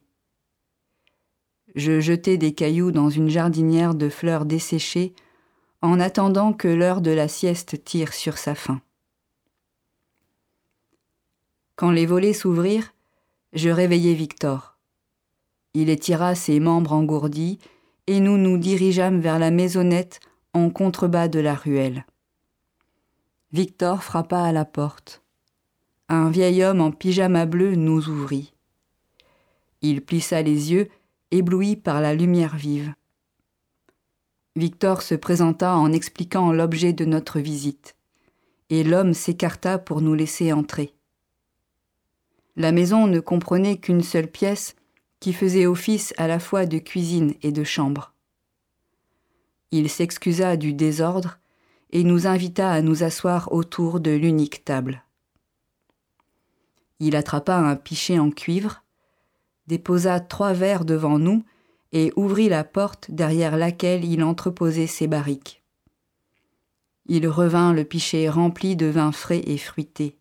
Je 1.74 2.02
jetai 2.02 2.38
des 2.38 2.54
cailloux 2.54 2.92
dans 2.92 3.10
une 3.10 3.30
jardinière 3.30 3.96
de 3.96 4.10
fleurs 4.10 4.46
desséchées 4.46 5.16
en 5.82 6.00
attendant 6.00 6.52
que 6.52 6.68
l'heure 6.68 7.02
de 7.02 7.12
la 7.12 7.30
sieste 7.30 7.84
tire 7.86 8.14
sur 8.14 8.38
sa 8.38 8.56
fin. 8.56 8.82
Quand 11.78 11.92
les 11.92 12.06
volets 12.06 12.34
s'ouvrirent, 12.34 12.94
je 13.54 13.70
réveillai 13.70 14.16
Victor. 14.16 14.78
Il 15.74 15.90
étira 15.90 16.36
ses 16.36 16.60
membres 16.60 16.92
engourdis 16.92 17.58
et 18.08 18.20
nous 18.20 18.38
nous 18.38 18.58
dirigeâmes 18.58 19.22
vers 19.22 19.40
la 19.40 19.52
maisonnette 19.52 20.20
en 20.54 20.70
contrebas 20.70 21.30
de 21.30 21.40
la 21.40 21.54
ruelle. 21.54 22.06
Victor 23.54 24.04
frappa 24.04 24.42
à 24.42 24.52
la 24.52 24.66
porte. 24.66 25.22
Un 26.10 26.30
vieil 26.30 26.64
homme 26.64 26.80
en 26.80 26.92
pyjama 26.92 27.46
bleu 27.46 27.76
nous 27.76 28.08
ouvrit. 28.08 28.54
Il 29.82 30.02
plissa 30.02 30.42
les 30.42 30.72
yeux, 30.72 30.88
ébloui 31.32 31.76
par 31.76 32.00
la 32.00 32.14
lumière 32.14 32.56
vive. 32.56 32.94
Victor 34.56 35.02
se 35.02 35.16
présenta 35.16 35.76
en 35.76 35.92
expliquant 35.92 36.54
l'objet 36.54 36.94
de 36.94 37.04
notre 37.04 37.40
visite, 37.40 37.98
et 38.70 38.86
l'homme 38.86 39.14
s'écarta 39.14 39.78
pour 39.78 40.02
nous 40.02 40.14
laisser 40.14 40.54
entrer. 40.54 40.94
La 42.56 42.72
maison 42.72 43.06
ne 43.08 43.20
comprenait 43.20 43.78
qu'une 43.78 44.02
seule 44.02 44.32
pièce 44.32 44.76
qui 45.20 45.34
faisait 45.34 45.66
office 45.66 46.14
à 46.18 46.28
la 46.28 46.40
fois 46.40 46.66
de 46.66 46.78
cuisine 46.78 47.34
et 47.42 47.52
de 47.52 47.66
chambre. 47.66 48.14
Il 49.72 49.90
s'excusa 49.90 50.56
du 50.56 50.74
désordre 50.74 51.38
et 51.92 52.06
nous 52.06 52.28
invita 52.28 52.72
à 52.72 52.82
nous 52.82 53.04
asseoir 53.04 53.52
autour 53.52 54.00
de 54.00 54.12
l'unique 54.12 54.64
table. 54.64 55.04
Il 57.00 57.16
attrapa 57.16 57.56
un 57.56 57.76
pichet 57.76 58.20
en 58.20 58.32
cuivre, 58.32 58.84
déposa 59.68 60.20
trois 60.20 60.54
verres 60.54 60.86
devant 60.86 61.20
nous 61.20 61.44
et 61.92 62.12
ouvrit 62.16 62.50
la 62.50 62.64
porte 62.64 63.12
derrière 63.12 63.58
laquelle 63.58 64.04
il 64.04 64.24
entreposait 64.24 64.88
ses 64.88 65.08
barriques. 65.08 65.64
Il 67.06 67.28
revint 67.28 67.74
le 67.74 67.86
pichet 67.86 68.28
rempli 68.28 68.76
de 68.76 68.88
vin 68.88 69.12
frais 69.12 69.42
et 69.46 69.58
fruité. 69.58 70.18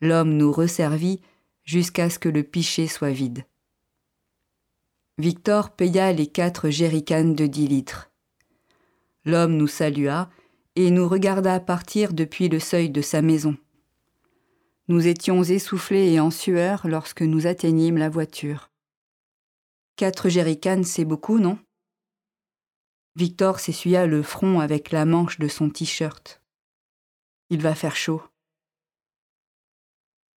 L'homme 0.00 0.36
nous 0.36 0.52
resservit 0.52 1.20
jusqu'à 1.64 2.10
ce 2.10 2.18
que 2.18 2.28
le 2.28 2.42
pichet 2.42 2.86
soit 2.86 3.10
vide. 3.10 3.44
Victor 5.18 5.70
paya 5.70 6.12
les 6.12 6.26
quatre 6.26 6.68
jerrycans 6.68 7.34
de 7.34 7.46
dix 7.46 7.68
litres. 7.68 8.10
L'homme 9.24 9.56
nous 9.56 9.66
salua 9.66 10.28
et 10.74 10.90
nous 10.90 11.08
regarda 11.08 11.58
partir 11.58 12.12
depuis 12.12 12.48
le 12.48 12.60
seuil 12.60 12.90
de 12.90 13.00
sa 13.00 13.22
maison. 13.22 13.56
Nous 14.88 15.08
étions 15.08 15.42
essoufflés 15.42 16.12
et 16.12 16.20
en 16.20 16.30
sueur 16.30 16.86
lorsque 16.86 17.22
nous 17.22 17.48
atteignîmes 17.48 17.98
la 17.98 18.08
voiture. 18.08 18.70
Quatre 19.96 20.28
jerrycans, 20.28 20.84
c'est 20.84 21.04
beaucoup, 21.04 21.38
non? 21.38 21.58
Victor 23.16 23.58
s'essuya 23.58 24.06
le 24.06 24.22
front 24.22 24.60
avec 24.60 24.92
la 24.92 25.04
manche 25.04 25.38
de 25.38 25.48
son 25.48 25.70
t-shirt. 25.70 26.40
Il 27.50 27.62
va 27.62 27.74
faire 27.74 27.96
chaud. 27.96 28.22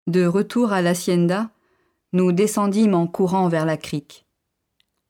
De 0.07 0.25
retour 0.25 0.71
à 0.71 0.81
l'hacienda, 0.81 1.51
nous 2.13 2.31
descendîmes 2.31 2.95
en 2.95 3.05
courant 3.05 3.49
vers 3.49 3.65
la 3.65 3.77
crique. 3.77 4.25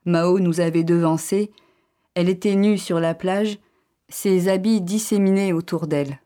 Mao 0.05 0.39
nous 0.39 0.60
avait 0.60 0.84
devancés, 0.84 1.51
elle 2.13 2.27
était 2.27 2.55
nue 2.55 2.77
sur 2.77 3.00
la 3.00 3.13
plage, 3.13 3.60
ses 4.10 4.50
habits 4.50 4.81
disséminés 4.81 5.53
autour 5.53 5.88
d'elle. 5.88 6.19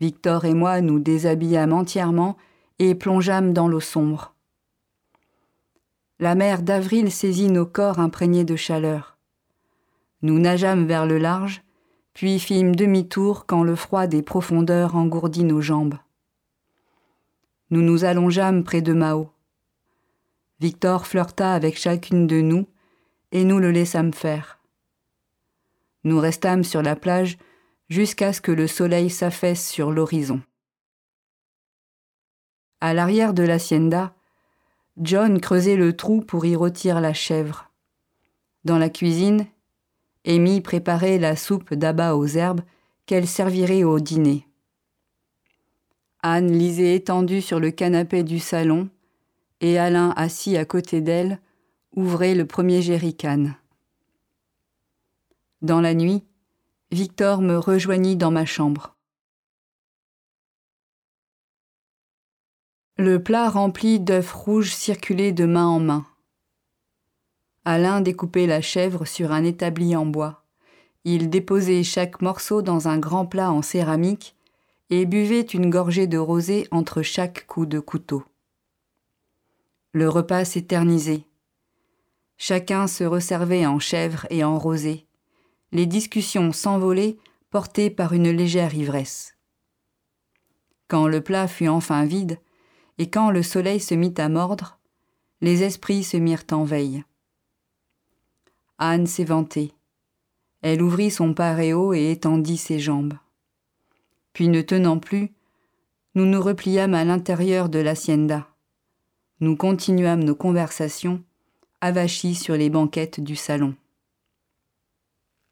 Victor 0.00 0.44
et 0.44 0.54
moi 0.54 0.80
nous 0.80 0.98
déshabillâmes 1.00 1.72
entièrement 1.72 2.36
et 2.78 2.94
plongeâmes 2.94 3.52
dans 3.52 3.68
l'eau 3.68 3.80
sombre. 3.80 4.34
La 6.20 6.34
mer 6.34 6.62
d'avril 6.62 7.12
saisit 7.12 7.50
nos 7.50 7.66
corps 7.66 7.98
imprégnés 7.98 8.44
de 8.44 8.56
chaleur. 8.56 9.18
Nous 10.22 10.38
nageâmes 10.38 10.86
vers 10.86 11.06
le 11.06 11.18
large, 11.18 11.62
puis 12.12 12.40
fîmes 12.40 12.74
demi-tour 12.74 13.46
quand 13.46 13.62
le 13.62 13.76
froid 13.76 14.08
des 14.08 14.22
profondeurs 14.22 14.96
engourdit 14.96 15.44
nos 15.44 15.60
jambes. 15.60 15.94
Nous 17.70 17.82
nous 17.82 18.04
allongeâmes 18.04 18.64
près 18.64 18.82
de 18.82 18.92
Mao. 18.92 19.30
Victor 20.60 21.06
flirta 21.06 21.52
avec 21.52 21.78
chacune 21.78 22.26
de 22.26 22.40
nous, 22.40 22.66
et 23.30 23.44
nous 23.44 23.58
le 23.58 23.70
laissâmes 23.70 24.14
faire. 24.14 24.58
Nous 26.02 26.18
restâmes 26.18 26.64
sur 26.64 26.82
la 26.82 26.96
plage 26.96 27.38
jusqu'à 27.88 28.32
ce 28.32 28.40
que 28.40 28.52
le 28.52 28.66
soleil 28.66 29.10
s'affaisse 29.10 29.68
sur 29.68 29.90
l'horizon. 29.90 30.42
À 32.80 32.94
l'arrière 32.94 33.34
de 33.34 33.42
l'hacienda, 33.42 34.14
John 34.98 35.40
creusait 35.40 35.76
le 35.76 35.96
trou 35.96 36.20
pour 36.20 36.44
y 36.46 36.54
rôtir 36.54 37.00
la 37.00 37.12
chèvre. 37.12 37.70
Dans 38.64 38.78
la 38.78 38.88
cuisine, 38.88 39.46
Amy 40.26 40.60
préparait 40.60 41.18
la 41.18 41.36
soupe 41.36 41.74
d'abat 41.74 42.16
aux 42.16 42.26
herbes 42.26 42.60
qu'elle 43.06 43.26
servirait 43.26 43.84
au 43.84 43.98
dîner. 44.00 44.46
Anne 46.22 46.52
lisait 46.52 46.94
étendue 46.94 47.40
sur 47.40 47.60
le 47.60 47.70
canapé 47.70 48.22
du 48.22 48.38
salon, 48.38 48.88
et 49.60 49.78
Alain, 49.78 50.12
assis 50.16 50.56
à 50.56 50.64
côté 50.64 51.00
d'elle, 51.00 51.40
ouvrait 51.94 52.34
le 52.34 52.44
premier 52.44 52.82
jerrycan. 52.82 53.52
Dans 55.62 55.80
la 55.80 55.94
nuit, 55.94 56.24
Victor 56.90 57.42
me 57.42 57.58
rejoignit 57.58 58.16
dans 58.16 58.30
ma 58.30 58.46
chambre. 58.46 58.96
Le 62.96 63.22
plat 63.22 63.50
rempli 63.50 64.00
d'œufs 64.00 64.32
rouges 64.32 64.74
circulait 64.74 65.32
de 65.32 65.44
main 65.44 65.66
en 65.66 65.80
main. 65.80 66.06
Alain 67.66 68.00
découpait 68.00 68.46
la 68.46 68.62
chèvre 68.62 69.04
sur 69.04 69.32
un 69.32 69.44
établi 69.44 69.94
en 69.96 70.06
bois. 70.06 70.46
Il 71.04 71.28
déposait 71.28 71.82
chaque 71.82 72.22
morceau 72.22 72.62
dans 72.62 72.88
un 72.88 72.98
grand 72.98 73.26
plat 73.26 73.52
en 73.52 73.60
céramique 73.60 74.34
et 74.88 75.04
buvait 75.04 75.42
une 75.42 75.68
gorgée 75.68 76.06
de 76.06 76.16
rosée 76.16 76.66
entre 76.70 77.02
chaque 77.02 77.46
coup 77.46 77.66
de 77.66 77.80
couteau. 77.80 78.24
Le 79.92 80.08
repas 80.08 80.46
s'éternisait. 80.46 81.24
Chacun 82.38 82.86
se 82.86 83.04
resservait 83.04 83.66
en 83.66 83.78
chèvre 83.78 84.26
et 84.30 84.42
en 84.42 84.58
rosée. 84.58 85.07
Les 85.72 85.86
discussions 85.86 86.52
s'envolaient, 86.52 87.18
portées 87.50 87.90
par 87.90 88.12
une 88.12 88.30
légère 88.30 88.74
ivresse. 88.74 89.36
Quand 90.88 91.06
le 91.06 91.20
plat 91.20 91.48
fut 91.48 91.68
enfin 91.68 92.04
vide, 92.04 92.38
et 92.98 93.10
quand 93.10 93.30
le 93.30 93.42
soleil 93.42 93.80
se 93.80 93.94
mit 93.94 94.14
à 94.18 94.28
mordre, 94.28 94.78
les 95.40 95.62
esprits 95.62 96.02
se 96.02 96.16
mirent 96.16 96.44
en 96.50 96.64
veille. 96.64 97.04
Anne 98.78 99.06
s'éventait. 99.06 99.72
Elle 100.62 100.82
ouvrit 100.82 101.10
son 101.10 101.34
paréo 101.34 101.92
et 101.92 102.10
étendit 102.10 102.56
ses 102.56 102.80
jambes. 102.80 103.14
Puis, 104.32 104.48
ne 104.48 104.62
tenant 104.62 104.98
plus, 104.98 105.32
nous 106.14 106.26
nous 106.26 106.40
repliâmes 106.40 106.94
à 106.94 107.04
l'intérieur 107.04 107.68
de 107.68 107.78
l'hacienda. 107.78 108.48
Nous 109.40 109.56
continuâmes 109.56 110.24
nos 110.24 110.34
conversations, 110.34 111.22
avachis 111.80 112.34
sur 112.34 112.56
les 112.56 112.70
banquettes 112.70 113.20
du 113.20 113.36
salon. 113.36 113.76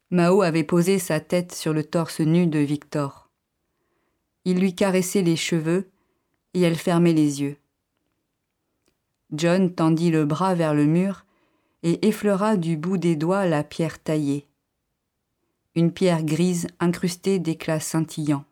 Mao 0.09 0.41
avait 0.41 0.63
posé 0.63 0.99
sa 0.99 1.19
tête 1.19 1.53
sur 1.53 1.73
le 1.73 1.83
torse 1.83 2.21
nu 2.21 2.47
de 2.47 2.59
Victor. 2.59 3.29
Il 4.45 4.59
lui 4.59 4.73
caressait 4.73 5.21
les 5.21 5.35
cheveux 5.35 5.89
et 6.53 6.61
elle 6.61 6.77
fermait 6.77 7.13
les 7.13 7.41
yeux. 7.41 7.57
John 9.33 9.73
tendit 9.73 10.09
le 10.09 10.25
bras 10.25 10.55
vers 10.55 10.73
le 10.73 10.85
mur 10.85 11.25
et 11.83 12.07
effleura 12.07 12.55
du 12.55 12.77
bout 12.77 12.97
des 12.97 13.17
doigts 13.17 13.45
la 13.45 13.63
pierre 13.63 14.01
taillée. 14.01 14.47
Une 15.75 15.91
pierre 15.91 16.23
grise 16.23 16.67
incrustée 16.79 17.39
d'éclats 17.39 17.81
scintillants. 17.81 18.45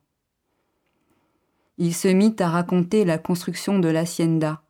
Il 1.78 1.94
se 1.96 2.10
mit 2.10 2.36
à 2.40 2.50
raconter 2.50 3.06
la 3.06 3.18
construction 3.18 3.80
de 3.80 3.88
l'hacienda, 3.88 4.62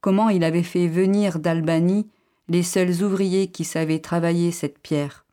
comment 0.00 0.28
il 0.28 0.42
avait 0.42 0.62
fait 0.62 0.88
venir 0.88 1.38
d'Albanie 1.38 2.08
les 2.48 2.64
seuls 2.64 3.02
ouvriers 3.02 3.48
qui 3.52 3.64
savaient 3.64 4.00
travailler 4.00 4.50
cette 4.50 4.78
pierre, 4.80 5.24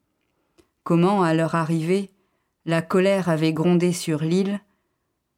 comment, 0.89 1.21
à 1.21 1.35
leur 1.35 1.53
arrivée, 1.53 2.09
la 2.65 2.81
colère 2.81 3.29
avait 3.29 3.53
grondé 3.53 3.93
sur 3.93 4.23
l'île, 4.23 4.59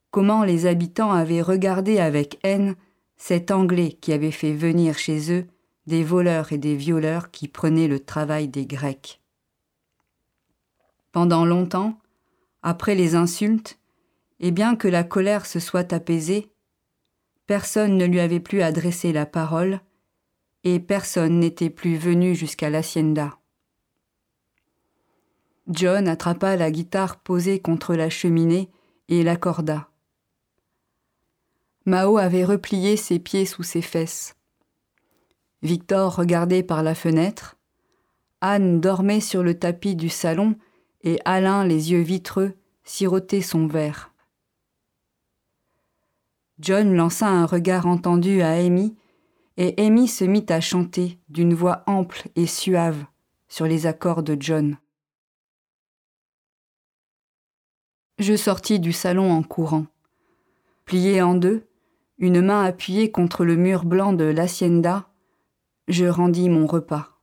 comment 0.10 0.46
les 0.46 0.66
habitants 0.66 1.12
avaient 1.12 1.42
regardé 1.42 2.00
avec 2.00 2.40
haine 2.44 2.78
cet 3.18 3.52
Anglais 3.52 3.98
qui 4.00 4.14
avait 4.14 4.32
fait 4.32 4.54
venir 4.54 4.98
chez 4.98 5.30
eux 5.30 5.46
des 5.88 6.06
voleurs 6.06 6.54
et 6.54 6.58
des 6.58 6.78
violeurs 6.78 7.32
qui 7.32 7.50
prenaient 7.50 7.90
le 7.90 8.00
travail 8.00 8.48
des 8.48 8.66
Grecs? 8.66 9.20
Pendant 11.12 11.44
longtemps, 11.44 12.00
après 12.64 12.96
les 12.96 13.16
insultes, 13.16 13.78
et 14.40 14.52
bien 14.52 14.78
que 14.78 14.88
la 14.88 15.04
colère 15.04 15.46
se 15.46 15.60
soit 15.60 15.92
apaisée, 15.92 16.50
personne 17.46 17.98
ne 17.98 18.06
lui 18.06 18.22
avait 18.22 18.40
plus 18.40 18.62
adressé 18.62 19.12
la 19.12 19.26
parole, 19.26 19.82
et 20.64 20.80
personne 20.80 21.42
n'était 21.42 21.70
plus 21.70 21.98
venu 21.98 22.36
jusqu'à 22.36 22.70
l'hacienda. 22.70 23.41
John 25.68 26.08
attrapa 26.08 26.56
la 26.56 26.72
guitare 26.72 27.20
posée 27.20 27.60
contre 27.60 27.96
la 27.96 28.10
cheminée 28.10 28.70
et 29.10 29.24
l'accorda. 29.24 29.90
Mao 31.86 32.18
avait 32.18 32.46
replié 32.46 32.98
ses 32.98 33.20
pieds 33.20 33.46
sous 33.46 33.64
ses 33.64 33.82
fesses. 33.82 34.36
Victor 35.62 36.16
regardait 36.16 36.64
par 36.64 36.84
la 36.84 36.96
fenêtre. 36.96 37.58
Anne 38.42 38.82
dormait 38.82 39.20
sur 39.20 39.44
le 39.44 39.58
tapis 39.58 39.96
du 39.96 40.10
salon 40.10 40.56
et 41.04 41.20
Alain, 41.26 41.66
les 41.66 41.92
yeux 41.92 42.02
vitreux, 42.02 42.54
sirotait 42.84 43.42
son 43.42 43.68
verre. 43.68 44.12
John 46.60 46.96
lança 46.96 47.28
un 47.28 47.46
regard 47.46 47.88
entendu 47.88 48.42
à 48.42 48.52
Amy, 48.52 48.96
et 49.58 49.74
Amy 49.84 50.08
se 50.08 50.24
mit 50.24 50.46
à 50.50 50.62
chanter 50.62 51.20
d'une 51.30 51.54
voix 51.54 51.84
ample 51.88 52.30
et 52.36 52.46
suave 52.46 53.04
sur 53.48 53.66
les 53.66 53.86
accords 53.86 54.24
de 54.24 54.38
John. 54.40 54.78
Je 58.22 58.36
sortis 58.36 58.80
du 58.80 58.94
salon 58.94 59.32
en 59.32 59.42
courant. 59.42 59.88
Plié 60.86 61.24
en 61.24 61.34
deux, 61.34 61.66
une 62.20 62.40
main 62.40 62.64
appuyée 62.64 63.10
contre 63.10 63.44
le 63.44 63.56
mur 63.56 63.84
blanc 63.84 64.14
de 64.14 64.26
l'hacienda, 64.26 65.10
je 65.88 66.06
rendis 66.06 66.48
mon 66.48 66.68
repas. 66.68 67.20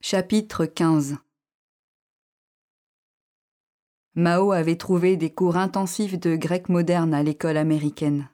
Chapitre 0.00 0.66
15 0.66 1.18
Mao 4.16 4.50
avait 4.50 4.74
trouvé 4.74 5.16
des 5.16 5.30
cours 5.30 5.56
intensifs 5.56 6.18
de 6.18 6.34
grec 6.34 6.68
moderne 6.68 7.14
à 7.14 7.22
l'école 7.22 7.56
américaine. 7.56 8.28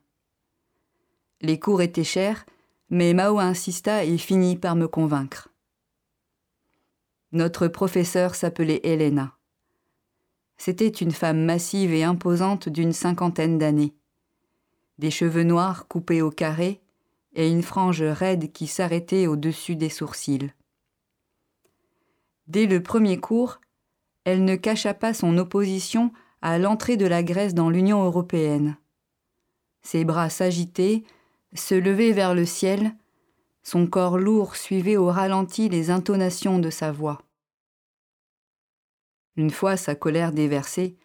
Les 1.43 1.61
cours 1.61 1.83
étaient 1.83 2.05
chers, 2.05 2.47
mais 2.89 3.13
Mao 3.13 3.39
insista 3.39 4.03
et 4.07 4.17
finit 4.17 4.57
par 4.57 4.77
me 4.77 4.89
convaincre. 4.89 5.52
Notre 7.33 7.67
professeur 7.67 8.35
s'appelait 8.35 8.81
Helena. 8.85 9.39
C'était 10.59 10.89
une 10.89 11.13
femme 11.13 11.43
massive 11.45 11.95
et 11.95 12.05
imposante 12.05 12.69
d'une 12.69 12.93
cinquantaine 12.93 13.57
d'années. 13.57 13.95
Des 14.99 15.11
cheveux 15.11 15.43
noirs 15.43 15.89
coupés 15.89 16.21
au 16.21 16.31
carré 16.31 16.83
et 17.35 17.51
une 17.51 17.63
frange 17.63 18.03
raide 18.03 18.53
qui 18.53 18.67
s'arrêtait 18.67 19.27
au-dessus 19.27 19.77
des 19.77 19.89
sourcils. 19.89 20.53
Dès 22.49 22.67
le 22.67 22.83
premier 22.83 23.19
cours, 23.19 23.61
elle 24.25 24.45
ne 24.45 24.57
cacha 24.57 24.93
pas 24.93 25.15
son 25.15 25.39
opposition 25.39 26.13
à 26.43 26.59
l'entrée 26.59 26.99
de 26.99 27.07
la 27.07 27.23
Grèce 27.23 27.55
dans 27.55 27.71
l'Union 27.71 28.05
européenne. 28.05 28.77
Ses 29.81 30.05
bras 30.05 30.29
s'agitaient, 30.29 31.03
se 31.55 31.75
levaient 31.75 32.13
vers 32.13 32.35
le 32.35 32.45
ciel, 32.45 32.95
son 33.63 33.87
corps 33.87 34.19
lourd 34.19 34.57
suivait 34.57 34.97
au 34.97 35.07
ralenti 35.07 35.69
les 35.69 35.91
intonations 35.91 36.59
de 36.59 36.71
sa 36.71 36.93
voix. 36.93 37.23
Une 39.37 39.51
fois 39.51 39.77
sa 39.77 39.95
colère 39.95 40.33
déversée, 40.33 40.97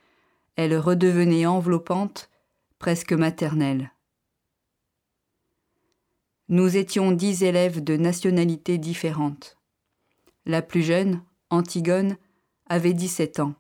elle 0.56 0.78
redevenait 0.78 1.46
enveloppante, 1.46 2.30
presque 2.80 3.14
maternelle. 3.14 3.92
Nous 6.50 6.78
étions 6.78 7.12
dix 7.12 7.44
élèves 7.44 7.84
de 7.84 7.98
nationalités 7.98 8.78
différentes. 8.78 9.58
La 10.46 10.62
plus 10.62 10.82
jeune, 10.82 11.22
Antigone, 11.50 12.18
avait 12.68 12.94
17 12.94 13.40
ans. 13.40 13.54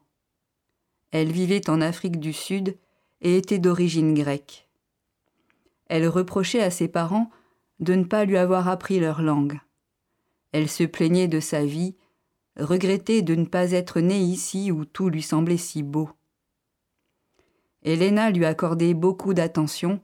Elle 1.11 1.31
vivait 1.31 1.69
en 1.69 1.81
Afrique 1.81 2.19
du 2.19 2.33
Sud 2.33 2.77
et 3.21 3.37
était 3.37 3.59
d'origine 3.59 4.13
grecque. 4.13 4.67
Elle 5.87 6.07
reprochait 6.07 6.61
à 6.61 6.71
ses 6.71 6.87
parents 6.87 7.29
de 7.79 7.93
ne 7.93 8.03
pas 8.03 8.25
lui 8.25 8.37
avoir 8.37 8.67
appris 8.67 8.99
leur 8.99 9.21
langue. 9.21 9.59
Elle 10.51 10.69
se 10.69 10.83
plaignait 10.83 11.27
de 11.27 11.39
sa 11.39 11.65
vie, 11.65 11.95
regrettait 12.57 13.21
de 13.21 13.35
ne 13.35 13.45
pas 13.45 13.71
être 13.71 13.99
née 13.99 14.21
ici 14.21 14.71
où 14.71 14.85
tout 14.85 15.09
lui 15.09 15.21
semblait 15.21 15.57
si 15.57 15.83
beau. 15.83 16.09
Helena 17.83 18.31
lui 18.31 18.45
accordait 18.45 18.93
beaucoup 18.93 19.33
d'attention 19.33 20.01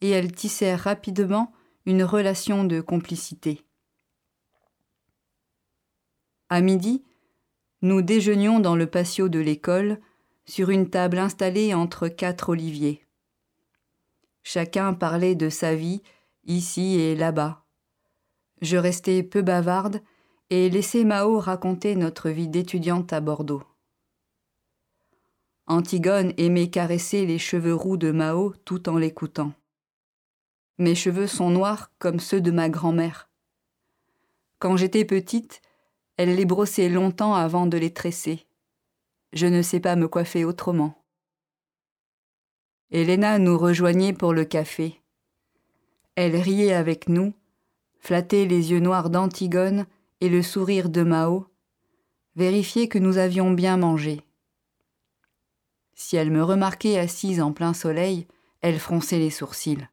et 0.00 0.10
elles 0.10 0.32
tissèrent 0.32 0.80
rapidement 0.80 1.52
une 1.86 2.02
relation 2.02 2.64
de 2.64 2.80
complicité. 2.80 3.62
À 6.48 6.60
midi, 6.60 7.04
nous 7.82 8.02
déjeunions 8.02 8.60
dans 8.60 8.76
le 8.76 8.86
patio 8.86 9.28
de 9.28 9.38
l'école, 9.38 10.00
sur 10.44 10.70
une 10.70 10.90
table 10.90 11.18
installée 11.18 11.74
entre 11.74 12.08
quatre 12.08 12.50
oliviers. 12.50 13.04
Chacun 14.44 14.94
parlait 14.94 15.34
de 15.34 15.48
sa 15.48 15.74
vie, 15.74 16.02
ici 16.46 16.98
et 16.98 17.14
là-bas. 17.14 17.64
Je 18.62 18.76
restais 18.76 19.22
peu 19.22 19.42
bavarde 19.42 20.00
et 20.50 20.70
laissais 20.70 21.04
Mao 21.04 21.38
raconter 21.38 21.96
notre 21.96 22.30
vie 22.30 22.48
d'étudiante 22.48 23.12
à 23.12 23.20
Bordeaux. 23.20 23.62
Antigone 25.66 26.32
aimait 26.36 26.70
caresser 26.70 27.26
les 27.26 27.38
cheveux 27.38 27.74
roux 27.74 27.96
de 27.96 28.12
Mao 28.12 28.54
tout 28.64 28.88
en 28.88 28.98
l'écoutant. 28.98 29.52
Mes 30.78 30.94
cheveux 30.94 31.26
sont 31.26 31.50
noirs 31.50 31.90
comme 31.98 32.20
ceux 32.20 32.40
de 32.40 32.50
ma 32.50 32.68
grand-mère. 32.68 33.28
Quand 34.58 34.76
j'étais 34.76 35.04
petite, 35.04 35.60
elle 36.16 36.34
les 36.34 36.44
brossait 36.44 36.88
longtemps 36.88 37.34
avant 37.34 37.66
de 37.66 37.76
les 37.76 37.92
tresser. 37.92 38.46
Je 39.32 39.46
ne 39.46 39.60
sais 39.62 39.80
pas 39.80 39.96
me 39.96 40.08
coiffer 40.08 40.44
autrement. 40.44 41.04
Helena 42.90 43.38
nous 43.38 43.58
rejoignait 43.58 44.12
pour 44.12 44.32
le 44.32 44.44
café. 44.44 45.02
Elle 46.16 46.34
riait 46.34 46.72
avec 46.72 47.08
nous, 47.08 47.34
flattait 47.98 48.46
les 48.46 48.70
yeux 48.70 48.80
noirs 48.80 49.10
d'Antigone 49.10 49.86
et 50.20 50.30
le 50.30 50.42
sourire 50.42 50.88
de 50.88 51.02
Mao, 51.02 51.46
vérifiait 52.36 52.88
que 52.88 52.98
nous 52.98 53.18
avions 53.18 53.50
bien 53.50 53.76
mangé. 53.76 54.22
Si 55.94 56.16
elle 56.16 56.30
me 56.30 56.42
remarquait 56.42 56.98
assise 56.98 57.40
en 57.40 57.52
plein 57.52 57.74
soleil, 57.74 58.26
elle 58.62 58.78
fronçait 58.78 59.18
les 59.18 59.30
sourcils. 59.30 59.86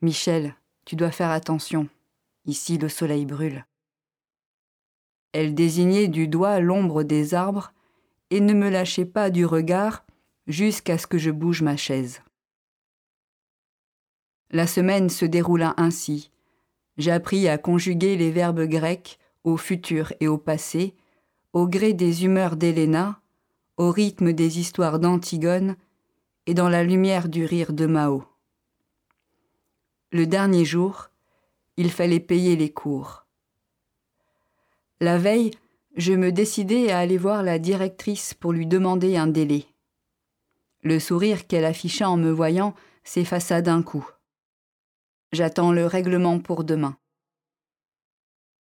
Michel, 0.00 0.54
tu 0.84 0.96
dois 0.96 1.10
faire 1.10 1.30
attention. 1.30 1.88
Ici 2.46 2.78
le 2.78 2.88
soleil 2.88 3.26
brûle. 3.26 3.66
Elle 5.32 5.54
désignait 5.54 6.08
du 6.08 6.28
doigt 6.28 6.60
l'ombre 6.60 7.02
des 7.02 7.34
arbres 7.34 7.72
et 8.30 8.40
ne 8.40 8.54
me 8.54 8.68
lâchait 8.68 9.04
pas 9.04 9.30
du 9.30 9.44
regard 9.44 10.04
jusqu'à 10.46 10.98
ce 10.98 11.06
que 11.06 11.18
je 11.18 11.30
bouge 11.30 11.62
ma 11.62 11.76
chaise. 11.76 12.22
La 14.52 14.66
semaine 14.66 15.10
se 15.10 15.24
déroula 15.24 15.74
ainsi. 15.76 16.30
J'ai 16.98 17.12
appris 17.12 17.48
à 17.48 17.56
conjuguer 17.56 18.16
les 18.16 18.32
verbes 18.32 18.64
grecs 18.64 19.18
au 19.44 19.56
futur 19.56 20.12
et 20.18 20.26
au 20.26 20.38
passé, 20.38 20.94
au 21.52 21.68
gré 21.68 21.92
des 21.92 22.24
humeurs 22.24 22.56
d'Héléna, 22.56 23.20
au 23.76 23.90
rythme 23.90 24.32
des 24.32 24.58
histoires 24.58 24.98
d'Antigone 24.98 25.76
et 26.46 26.54
dans 26.54 26.68
la 26.68 26.82
lumière 26.82 27.28
du 27.28 27.44
rire 27.44 27.72
de 27.72 27.86
Mao. 27.86 28.24
Le 30.10 30.26
dernier 30.26 30.64
jour, 30.64 31.10
il 31.76 31.90
fallait 31.90 32.20
payer 32.20 32.56
les 32.56 32.72
cours. 32.72 33.26
La 35.00 35.16
veille, 35.16 35.52
je 35.96 36.12
me 36.12 36.32
décidai 36.32 36.90
à 36.90 36.98
aller 36.98 37.18
voir 37.18 37.44
la 37.44 37.60
directrice 37.60 38.34
pour 38.34 38.52
lui 38.52 38.66
demander 38.66 39.16
un 39.16 39.28
délai. 39.28 39.64
Le 40.82 40.98
sourire 40.98 41.46
qu'elle 41.46 41.64
afficha 41.64 42.10
en 42.10 42.16
me 42.16 42.30
voyant 42.30 42.74
s'effaça 43.04 43.62
d'un 43.62 43.82
coup. 43.82 44.06
J'attends 45.32 45.72
le 45.72 45.86
règlement 45.86 46.40
pour 46.40 46.64
demain. 46.64 46.96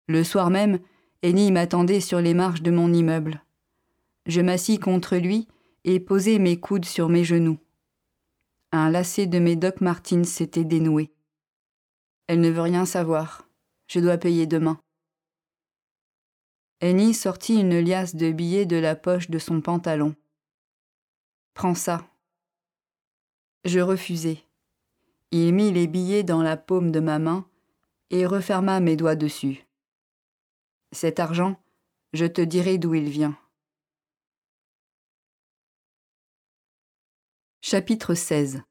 Le 0.06 0.24
soir 0.24 0.50
même, 0.50 0.78
Annie 1.22 1.52
m'attendait 1.52 2.00
sur 2.00 2.20
les 2.20 2.34
marches 2.34 2.62
de 2.62 2.70
mon 2.70 2.92
immeuble. 2.92 3.42
Je 4.26 4.40
m'assis 4.40 4.78
contre 4.78 5.16
lui 5.16 5.48
et 5.84 6.00
posai 6.00 6.38
mes 6.38 6.60
coudes 6.60 6.84
sur 6.84 7.08
mes 7.08 7.24
genoux. 7.24 7.58
Un 8.72 8.90
lacet 8.90 9.26
de 9.26 9.38
mes 9.38 9.56
Doc 9.56 9.80
Martins 9.80 10.24
s'était 10.24 10.64
dénoué. 10.64 11.10
Elle 12.26 12.40
ne 12.40 12.50
veut 12.50 12.60
rien 12.60 12.84
savoir. 12.84 13.48
Je 13.86 14.00
dois 14.00 14.18
payer 14.18 14.46
demain. 14.46 14.78
Annie 16.80 17.14
sortit 17.14 17.58
une 17.58 17.80
liasse 17.80 18.14
de 18.14 18.30
billets 18.30 18.66
de 18.66 18.76
la 18.76 18.94
poche 18.94 19.30
de 19.30 19.38
son 19.38 19.62
pantalon. 19.62 20.14
Prends 21.54 21.74
ça. 21.74 22.06
Je 23.64 23.80
refusai. 23.80 24.47
Il 25.30 25.52
mit 25.52 25.72
les 25.72 25.86
billets 25.86 26.22
dans 26.22 26.42
la 26.42 26.56
paume 26.56 26.90
de 26.90 27.00
ma 27.00 27.18
main 27.18 27.46
et 28.10 28.24
referma 28.24 28.80
mes 28.80 28.96
doigts 28.96 29.16
dessus. 29.16 29.66
Cet 30.90 31.20
argent, 31.20 31.62
je 32.14 32.24
te 32.24 32.40
dirai 32.40 32.78
d'où 32.78 32.94
il 32.94 33.10
vient. 33.10 33.36
Chapitre 37.60 38.14
16 38.14 38.62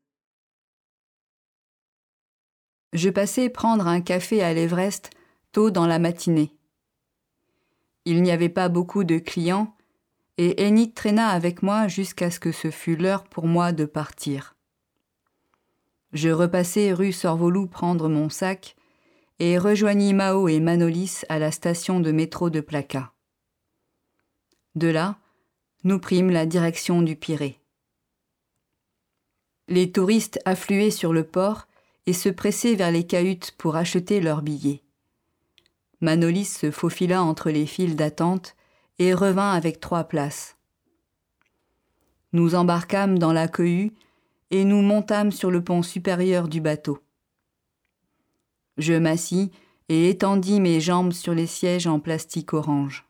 Je 2.94 3.10
passai 3.12 3.50
prendre 3.50 3.86
un 3.86 4.02
café 4.02 4.42
à 4.42 4.54
l'Everest 4.56 5.12
tôt 5.52 5.70
dans 5.70 5.86
la 5.86 6.00
matinée. 6.00 6.58
Il 8.06 8.24
n'y 8.24 8.32
avait 8.32 8.50
pas 8.50 8.70
beaucoup 8.70 9.04
de 9.04 9.20
clients 9.20 9.78
et 10.38 10.66
Enid 10.66 10.96
traîna 10.96 11.28
avec 11.30 11.62
moi 11.62 11.88
jusqu'à 11.88 12.32
ce 12.32 12.40
que 12.40 12.52
ce 12.52 12.72
fût 12.72 12.96
l'heure 12.96 13.26
pour 13.26 13.46
moi 13.46 13.72
de 13.72 13.86
partir. 13.86 14.57
Je 16.14 16.30
repassai 16.30 16.94
rue 16.94 17.12
Sorvolou 17.12 17.68
prendre 17.68 18.08
mon 18.10 18.30
sac 18.30 18.76
et 19.40 19.58
rejoignis 19.58 20.14
Mao 20.14 20.48
et 20.48 20.60
Manolis 20.60 21.22
à 21.30 21.38
la 21.38 21.52
station 21.52 22.00
de 22.00 22.12
métro 22.12 22.50
de 22.50 22.62
Placa. 22.62 23.12
De 24.76 24.88
là, 24.88 25.18
nous 25.84 26.00
prîmes 26.00 26.32
la 26.32 26.46
direction 26.46 27.02
du 27.02 27.16
Pirée. 27.16 27.60
Les 29.68 29.92
touristes 29.92 30.40
affluaient 30.46 30.92
sur 30.92 31.14
le 31.14 31.24
port 31.24 31.68
et 32.06 32.14
se 32.14 32.30
pressaient 32.30 32.76
vers 32.76 32.92
les 32.92 33.06
cahutes 33.06 33.52
pour 33.58 33.76
acheter 33.76 34.22
leurs 34.22 34.42
billets. 34.42 34.82
Manolis 36.00 36.46
se 36.46 36.72
faufila 36.72 37.22
entre 37.22 37.50
les 37.50 37.66
files 37.66 37.96
d'attente 37.96 38.56
et 38.98 39.14
revint 39.14 39.52
avec 39.52 39.80
trois 39.80 40.06
places. 40.06 40.56
Nous 42.34 42.56
embarquâmes 42.56 43.20
dans 43.20 43.34
la 43.34 43.48
cohue 43.48 43.94
et 44.52 44.64
nous 44.64 44.82
montâmes 44.82 45.32
sur 45.32 45.52
le 45.52 45.64
pont 45.64 45.82
supérieur 45.82 46.48
du 46.48 46.62
bateau. 46.62 47.00
Je 48.78 48.94
m'assis 48.94 49.52
et 49.90 50.10
étendis 50.10 50.60
mes 50.60 50.80
jambes 50.80 51.14
sur 51.14 51.34
les 51.34 51.48
sièges 51.48 51.88
en 51.88 52.00
plastique 52.00 52.54
orange. 52.54 53.06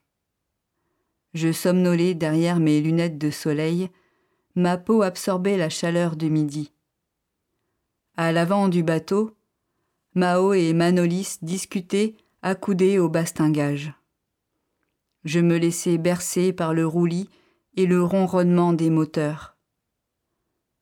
Je 1.33 1.51
somnolais 1.51 2.13
derrière 2.13 2.59
mes 2.59 2.81
lunettes 2.81 3.17
de 3.17 3.29
soleil 3.29 3.89
ma 4.57 4.75
peau 4.75 5.03
absorbait 5.03 5.55
la 5.55 5.69
chaleur 5.69 6.15
du 6.15 6.31
midi. 6.31 6.73
À 8.15 8.31
l'avant 8.31 8.69
du 8.69 8.81
bateau, 8.81 9.35
Mao 10.15 10.53
et 10.53 10.73
Manolis 10.73 11.37
discutaient 11.43 12.15
accoudés 12.41 12.97
au 12.97 13.07
bastingage. 13.07 13.93
Je 15.25 15.39
me 15.39 15.57
laissais 15.57 15.99
bercer 15.99 16.53
par 16.53 16.73
le 16.73 16.87
roulis 16.87 17.29
et 17.75 17.85
le 17.85 18.01
ronronnement 18.01 18.73
des 18.73 18.89
moteurs. 18.89 19.56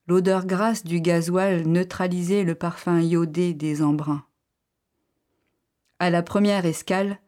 L'odeur 0.07 0.45
grasse 0.45 0.83
du 0.83 1.01
gasoil 1.01 1.67
neutralisait 1.67 2.43
le 2.43 2.55
parfum 2.55 3.01
iodé 3.01 3.53
des 3.53 3.81
embruns. 3.81 4.25
À 5.99 6.09
la 6.09 6.21
première 6.21 6.65
escale, 6.65 7.19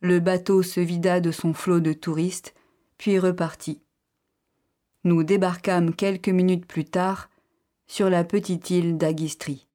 le 0.00 0.20
bateau 0.20 0.62
se 0.62 0.80
vida 0.80 1.20
de 1.20 1.30
son 1.30 1.54
flot 1.54 1.80
de 1.80 1.92
touristes, 1.92 2.54
puis 2.98 3.18
repartit 3.18 3.82
nous 5.04 5.24
débarquâmes 5.24 5.94
quelques 5.94 6.28
minutes 6.28 6.66
plus 6.66 6.84
tard 6.84 7.28
sur 7.86 8.08
la 8.08 8.24
petite 8.24 8.70
île 8.70 8.96
d'Agistri. 8.96 9.66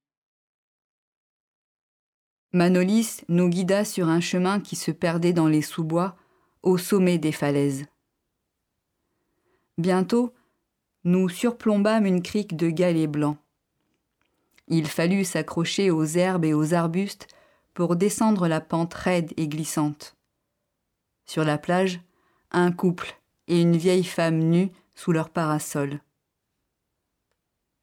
Manolis 2.53 3.21
nous 3.27 3.49
guida 3.49 3.83
sur 3.83 4.07
un 4.07 4.21
chemin 4.21 4.61
qui 4.61 4.75
se 4.75 4.91
perdait 4.91 5.33
dans 5.33 5.47
les 5.47 5.61
sous-bois 5.61 6.15
au 6.63 6.77
sommet 6.77 7.17
des 7.17 7.33
falaises. 7.33 7.85
Bientôt, 9.77 10.33
nous 11.07 11.29
surplombâmes 11.29 12.05
une 12.05 12.21
crique 12.21 12.57
de 12.57 12.69
galets 12.69 13.09
blancs. 13.09 13.37
Il 14.67 14.87
fallut 14.87 15.23
s'accrocher 15.23 15.89
aux 15.89 16.03
herbes 16.03 16.43
et 16.43 16.53
aux 16.53 16.73
arbustes 16.73 17.29
pour 17.73 17.95
descendre 17.95 18.49
la 18.49 18.59
pente 18.59 18.93
raide 18.93 19.31
et 19.37 19.47
glissante. 19.47 20.17
Sur 21.25 21.45
la 21.45 21.57
plage, 21.57 22.01
un 22.51 22.73
couple 22.73 23.17
et 23.47 23.61
une 23.61 23.77
vieille 23.77 24.03
femme 24.03 24.37
nue 24.37 24.69
sous 24.95 25.13
leur 25.13 25.29
parasol. 25.29 26.01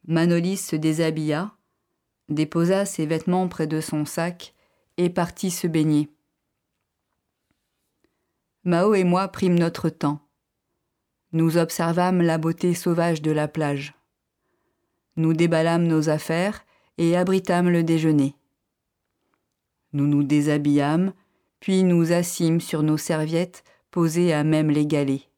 Manolis 0.06 0.58
se 0.58 0.76
déshabilla, 0.76 1.56
déposa 2.28 2.84
ses 2.84 3.06
vêtements 3.06 3.48
près 3.48 3.66
de 3.66 3.80
son 3.80 4.04
sac 4.04 4.52
et 4.98 5.08
partit 5.08 5.50
se 5.50 5.66
baigner. 5.66 6.10
Mao 8.64 8.92
et 8.92 9.04
moi 9.04 9.28
prîmes 9.28 9.58
notre 9.58 9.88
temps. 9.88 10.23
Nous 11.34 11.56
observâmes 11.56 12.22
la 12.22 12.38
beauté 12.38 12.74
sauvage 12.74 13.20
de 13.20 13.32
la 13.32 13.48
plage. 13.48 13.94
Nous 15.16 15.32
déballâmes 15.32 15.84
nos 15.84 16.08
affaires 16.08 16.64
et 16.96 17.16
abritâmes 17.16 17.68
le 17.68 17.82
déjeuner. 17.82 18.36
Nous 19.92 20.06
nous 20.06 20.22
déshabillâmes, 20.22 21.12
puis 21.58 21.82
nous 21.82 22.12
assîmes 22.12 22.60
sur 22.60 22.84
nos 22.84 22.96
serviettes 22.96 23.64
posées 23.90 24.32
à 24.32 24.44
même 24.44 24.70
les 24.70 24.86
galets. 24.86 25.28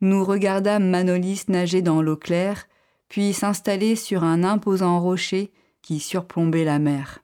Nous 0.00 0.24
regardâmes 0.24 0.90
Manolis 0.90 1.44
nager 1.46 1.80
dans 1.80 2.02
l'eau 2.02 2.16
claire, 2.16 2.66
puis 3.08 3.32
s'installer 3.32 3.94
sur 3.94 4.24
un 4.24 4.42
imposant 4.42 5.00
rocher 5.00 5.52
qui 5.82 6.00
surplombait 6.00 6.64
la 6.64 6.80
mer. 6.80 7.20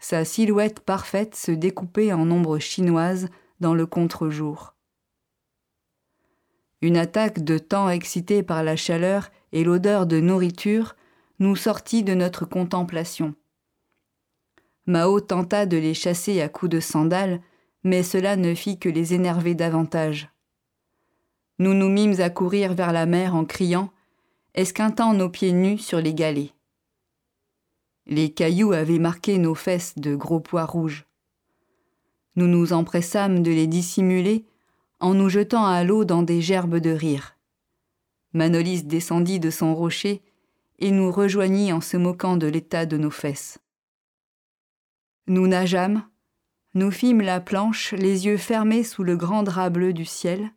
sa 0.00 0.24
silhouette 0.24 0.80
parfaite 0.80 1.36
se 1.36 1.52
découpait 1.52 2.12
en 2.12 2.28
ombre 2.32 2.58
chinoise 2.58 3.28
dans 3.60 3.74
le 3.74 3.86
contre-jour. 3.86 4.75
Une 6.82 6.96
attaque 6.96 7.42
de 7.42 7.58
temps 7.58 7.88
excitée 7.88 8.42
par 8.42 8.62
la 8.62 8.76
chaleur 8.76 9.30
et 9.52 9.64
l'odeur 9.64 10.06
de 10.06 10.20
nourriture 10.20 10.96
nous 11.38 11.56
sortit 11.56 12.02
de 12.02 12.14
notre 12.14 12.44
contemplation. 12.44 13.34
Mao 14.86 15.20
tenta 15.20 15.66
de 15.66 15.76
les 15.76 15.94
chasser 15.94 16.40
à 16.40 16.48
coups 16.48 16.70
de 16.70 16.80
sandales, 16.80 17.40
mais 17.82 18.02
cela 18.02 18.36
ne 18.36 18.54
fit 18.54 18.78
que 18.78 18.88
les 18.88 19.14
énerver 19.14 19.54
davantage. 19.54 20.30
Nous 21.58 21.74
nous 21.74 21.88
mîmes 21.88 22.20
à 22.20 22.30
courir 22.30 22.74
vers 22.74 22.92
la 22.92 23.06
mer 23.06 23.34
en 23.34 23.44
criant, 23.44 23.90
esquintant 24.54 25.14
nos 25.14 25.30
pieds 25.30 25.52
nus 25.52 25.78
sur 25.78 26.00
les 26.00 26.14
galets. 26.14 26.52
Les 28.06 28.30
cailloux 28.30 28.72
avaient 28.72 28.98
marqué 28.98 29.38
nos 29.38 29.54
fesses 29.54 29.94
de 29.96 30.14
gros 30.14 30.40
pois 30.40 30.64
rouges. 30.64 31.06
Nous 32.36 32.46
nous 32.46 32.72
empressâmes 32.72 33.42
de 33.42 33.50
les 33.50 33.66
dissimuler 33.66 34.44
en 35.00 35.14
nous 35.14 35.28
jetant 35.28 35.66
à 35.66 35.84
l'eau 35.84 36.04
dans 36.04 36.22
des 36.22 36.40
gerbes 36.40 36.78
de 36.78 36.90
rire. 36.90 37.36
Manolis 38.32 38.84
descendit 38.84 39.40
de 39.40 39.50
son 39.50 39.74
rocher 39.74 40.22
et 40.78 40.90
nous 40.90 41.10
rejoignit 41.10 41.72
en 41.72 41.80
se 41.80 41.96
moquant 41.96 42.36
de 42.36 42.46
l'état 42.46 42.86
de 42.86 42.96
nos 42.96 43.10
fesses. 43.10 43.58
Nous 45.26 45.46
nageâmes, 45.46 46.04
nous 46.74 46.90
fîmes 46.90 47.22
la 47.22 47.40
planche, 47.40 47.92
les 47.94 48.26
yeux 48.26 48.36
fermés 48.36 48.84
sous 48.84 49.02
le 49.02 49.16
grand 49.16 49.42
drap 49.42 49.70
bleu 49.70 49.92
du 49.92 50.04
ciel, 50.04 50.52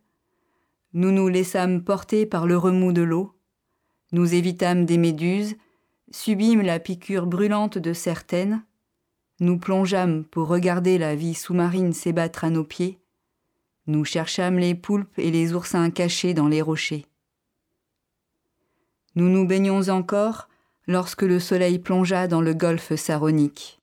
nous 0.92 1.12
nous 1.12 1.28
laissâmes 1.28 1.82
porter 1.82 2.26
par 2.26 2.46
le 2.46 2.56
remous 2.56 2.92
de 2.92 3.02
l'eau, 3.02 3.34
nous 4.12 4.34
évitâmes 4.34 4.86
des 4.86 4.98
méduses, 4.98 5.56
subîmes 6.10 6.62
la 6.62 6.78
piqûre 6.78 7.26
brûlante 7.26 7.78
de 7.78 7.92
certaines, 7.92 8.62
nous 9.40 9.58
plongeâmes 9.58 10.24
pour 10.24 10.48
regarder 10.48 10.98
la 10.98 11.14
vie 11.14 11.34
sous-marine 11.34 11.92
s'ébattre 11.92 12.44
à 12.44 12.50
nos 12.50 12.64
pieds, 12.64 12.99
nous 13.86 14.04
cherchâmes 14.04 14.58
les 14.58 14.74
poulpes 14.74 15.18
et 15.18 15.30
les 15.30 15.52
oursins 15.54 15.90
cachés 15.90 16.34
dans 16.34 16.48
les 16.48 16.62
rochers. 16.62 17.06
Nous 19.14 19.28
nous 19.28 19.46
baignions 19.46 19.88
encore 19.88 20.48
lorsque 20.86 21.22
le 21.22 21.40
soleil 21.40 21.78
plongea 21.78 22.28
dans 22.28 22.40
le 22.40 22.54
golfe 22.54 22.94
saronique. 22.94 23.80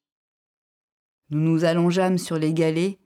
Nous 1.30 1.40
nous 1.40 1.66
allongeâmes 1.66 2.18
sur 2.18 2.38
les 2.38 2.54
galets, 2.54 2.98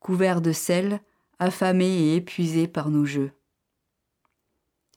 couverts 0.00 0.40
de 0.40 0.52
sel, 0.52 1.00
affamés 1.38 1.86
et 1.86 2.16
épuisés 2.16 2.66
par 2.66 2.90
nos 2.90 3.04
jeux. 3.04 3.32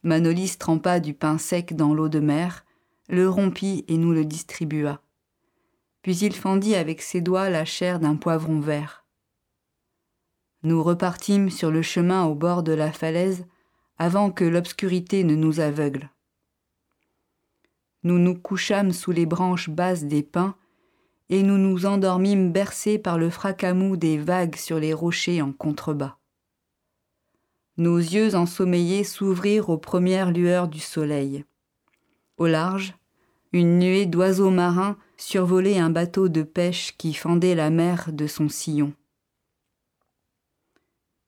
Manolis 0.04 0.58
trempa 0.58 1.00
du 1.00 1.14
pain 1.14 1.38
sec 1.38 1.76
dans 1.76 1.94
l'eau 1.94 2.10
de 2.10 2.20
mer, 2.20 2.66
le 3.08 3.30
rompit 3.30 3.86
et 3.88 3.98
nous 3.98 4.14
le 4.14 4.26
distribua. 4.26 5.02
Puis 6.02 6.18
il 6.18 6.34
fendit 6.34 6.74
avec 6.74 7.02
ses 7.04 7.22
doigts 7.22 7.50
la 7.50 7.66
chair 7.66 8.00
d'un 8.00 8.16
poivron 8.16 8.60
vert. 8.60 9.01
Nous 10.64 10.84
repartîmes 10.84 11.50
sur 11.50 11.72
le 11.72 11.82
chemin 11.82 12.26
au 12.26 12.36
bord 12.36 12.62
de 12.64 12.72
la 12.72 12.92
falaise 12.92 13.46
avant 13.98 14.32
que 14.32 14.44
l'obscurité 14.44 15.24
ne 15.24 15.36
nous 15.36 15.60
aveugle. 15.60 16.10
Nous 18.04 18.18
nous 18.18 18.36
couchâmes 18.36 18.92
sous 18.92 19.12
les 19.12 19.26
branches 19.26 19.70
basses 19.70 20.06
des 20.06 20.24
pins 20.24 20.56
et 21.30 21.44
nous 21.44 21.58
nous 21.58 21.86
endormîmes 21.86 22.52
bercés 22.52 23.00
par 23.00 23.18
le 23.18 23.30
fracamou 23.30 23.96
des 23.96 24.18
vagues 24.18 24.56
sur 24.56 24.80
les 24.80 24.94
rochers 24.94 25.42
en 25.42 25.52
contrebas. 25.52 26.18
Nos 27.78 27.98
yeux 27.98 28.36
ensommeillés 28.36 29.04
s'ouvrirent 29.04 29.70
aux 29.70 29.78
premières 29.78 30.32
lueurs 30.32 30.68
du 30.68 30.80
soleil. 30.80 31.46
Au 32.38 32.48
large, 32.48 32.96
une 33.54 33.80
nuée 33.80 34.06
d'oiseaux 34.06 34.52
marins 34.52 34.98
survolait 35.18 35.80
un 35.80 35.90
bateau 35.90 36.28
de 36.28 36.44
pêche 36.44 36.96
qui 36.98 37.14
fendait 37.14 37.56
la 37.56 37.70
mer 37.70 38.10
de 38.12 38.28
son 38.28 38.50
sillon. 38.50 38.94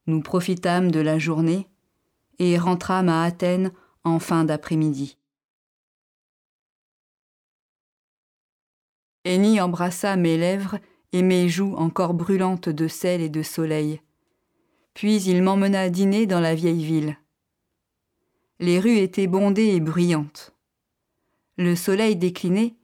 Nous 0.05 0.21
profitâmes 0.21 0.91
de 0.91 0.99
la 0.99 1.17
journée 1.17 1.67
et 2.39 2.57
rentrâmes 2.57 3.09
à 3.09 3.23
Athènes 3.23 3.71
en 4.03 4.19
fin 4.19 4.43
d'après-midi. 4.43 5.17
Eni 9.25 9.61
embrassa 9.61 10.17
mes 10.17 10.37
lèvres 10.37 10.79
et 11.13 11.21
mes 11.21 11.47
joues 11.47 11.75
encore 11.75 12.13
brûlantes 12.13 12.67
de 12.67 12.89
sel 12.89 13.21
et 13.21 13.29
de 13.29 13.41
soleil. 13.41 14.01
Puis 14.93 15.21
il 15.23 15.41
m'emmena 15.41 15.89
dîner 15.89 16.25
dans 16.25 16.41
la 16.41 16.53
vieille 16.53 16.83
ville. 16.83 17.17
Les 18.59 18.79
rues 18.79 18.97
étaient 18.97 19.27
bondées 19.27 19.75
et 19.75 19.79
bruyantes. 19.79 20.53
Le 21.57 21.75
soleil 21.75 22.17
déclinait, 22.17 22.75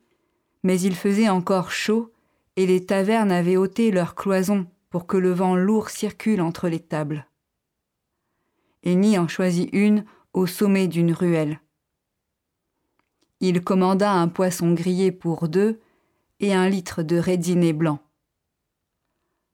mais 0.63 0.79
il 0.79 0.95
faisait 0.95 1.29
encore 1.29 1.71
chaud 1.71 2.13
et 2.55 2.65
les 2.65 2.85
tavernes 2.85 3.31
avaient 3.31 3.57
ôté 3.57 3.91
leurs 3.91 4.15
cloisons 4.15 4.67
pour 4.89 5.07
que 5.07 5.17
le 5.17 5.31
vent 5.31 5.55
lourd 5.55 5.89
circule 5.89 6.41
entre 6.41 6.67
les 6.67 6.79
tables. 6.79 7.27
Eni 8.83 9.17
en 9.17 9.27
choisit 9.27 9.69
une 9.73 10.05
au 10.33 10.47
sommet 10.47 10.87
d'une 10.87 11.13
ruelle. 11.13 11.59
Il 13.39 13.63
commanda 13.63 14.11
un 14.11 14.27
poisson 14.27 14.73
grillé 14.73 15.11
pour 15.11 15.47
deux 15.47 15.79
et 16.39 16.53
un 16.53 16.67
litre 16.69 17.03
de 17.03 17.17
raidiné 17.17 17.73
blanc. 17.73 17.99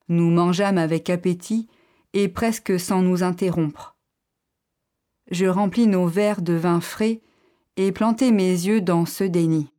Nous 0.07 0.29
mangeâmes 0.29 0.77
avec 0.77 1.09
appétit 1.09 1.67
et 2.13 2.29
presque 2.29 2.79
sans 2.79 3.01
nous 3.01 3.23
interrompre. 3.23 3.95
Je 5.31 5.45
remplis 5.47 5.87
nos 5.87 6.07
verres 6.07 6.41
de 6.41 6.53
vin 6.53 6.79
frais 6.79 7.21
et 7.77 7.91
plantai 7.91 8.31
mes 8.31 8.51
yeux 8.51 8.81
dans 8.81 9.05
ceux 9.05 9.29
d'Eni. 9.29 9.71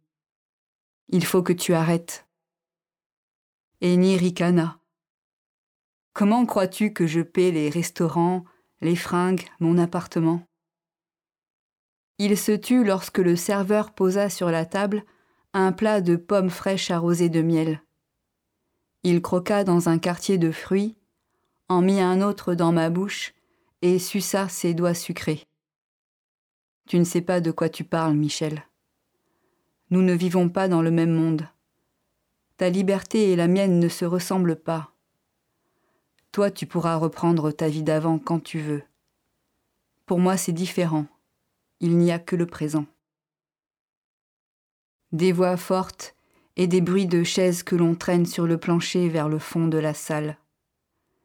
Il 1.08 1.24
faut 1.24 1.42
que 1.42 1.52
tu 1.52 1.72
arrêtes. 1.72 2.26
Eni 3.80 4.16
ricana. 4.16 4.75
Comment 6.16 6.46
crois-tu 6.46 6.94
que 6.94 7.06
je 7.06 7.20
paie 7.20 7.50
les 7.50 7.68
restaurants, 7.68 8.46
les 8.80 8.96
fringues, 8.96 9.44
mon 9.60 9.76
appartement? 9.76 10.40
Il 12.16 12.38
se 12.38 12.52
tut 12.52 12.84
lorsque 12.84 13.18
le 13.18 13.36
serveur 13.36 13.92
posa 13.92 14.30
sur 14.30 14.50
la 14.50 14.64
table 14.64 15.04
un 15.52 15.72
plat 15.72 16.00
de 16.00 16.16
pommes 16.16 16.48
fraîches 16.48 16.90
arrosées 16.90 17.28
de 17.28 17.42
miel. 17.42 17.82
Il 19.02 19.20
croqua 19.20 19.62
dans 19.62 19.90
un 19.90 19.98
quartier 19.98 20.38
de 20.38 20.50
fruits 20.52 20.96
en 21.68 21.82
mit 21.82 22.00
un 22.00 22.22
autre 22.22 22.54
dans 22.54 22.72
ma 22.72 22.88
bouche 22.88 23.34
et 23.82 23.98
suça 23.98 24.48
ses 24.48 24.72
doigts 24.72 24.94
sucrés. 24.94 25.44
Tu 26.88 26.98
ne 26.98 27.04
sais 27.04 27.20
pas 27.20 27.42
de 27.42 27.50
quoi 27.50 27.68
tu 27.68 27.84
parles, 27.84 28.14
Michel. 28.14 28.64
Nous 29.90 30.00
ne 30.00 30.14
vivons 30.14 30.48
pas 30.48 30.66
dans 30.66 30.80
le 30.80 30.90
même 30.90 31.12
monde. 31.12 31.46
Ta 32.56 32.70
liberté 32.70 33.32
et 33.32 33.36
la 33.36 33.48
mienne 33.48 33.78
ne 33.78 33.88
se 33.90 34.06
ressemblent 34.06 34.56
pas. 34.56 34.95
Toi, 36.36 36.50
tu 36.50 36.66
pourras 36.66 36.96
reprendre 36.96 37.50
ta 37.50 37.66
vie 37.66 37.82
d'avant 37.82 38.18
quand 38.18 38.40
tu 38.40 38.58
veux. 38.60 38.82
Pour 40.04 40.18
moi, 40.18 40.36
c'est 40.36 40.52
différent. 40.52 41.06
Il 41.80 41.96
n'y 41.96 42.12
a 42.12 42.18
que 42.18 42.36
le 42.36 42.44
présent. 42.44 42.84
Des 45.12 45.32
voix 45.32 45.56
fortes 45.56 46.14
et 46.56 46.66
des 46.66 46.82
bruits 46.82 47.06
de 47.06 47.24
chaises 47.24 47.62
que 47.62 47.74
l'on 47.74 47.94
traîne 47.94 48.26
sur 48.26 48.46
le 48.46 48.58
plancher 48.58 49.08
vers 49.08 49.30
le 49.30 49.38
fond 49.38 49.66
de 49.66 49.78
la 49.78 49.94
salle 49.94 50.36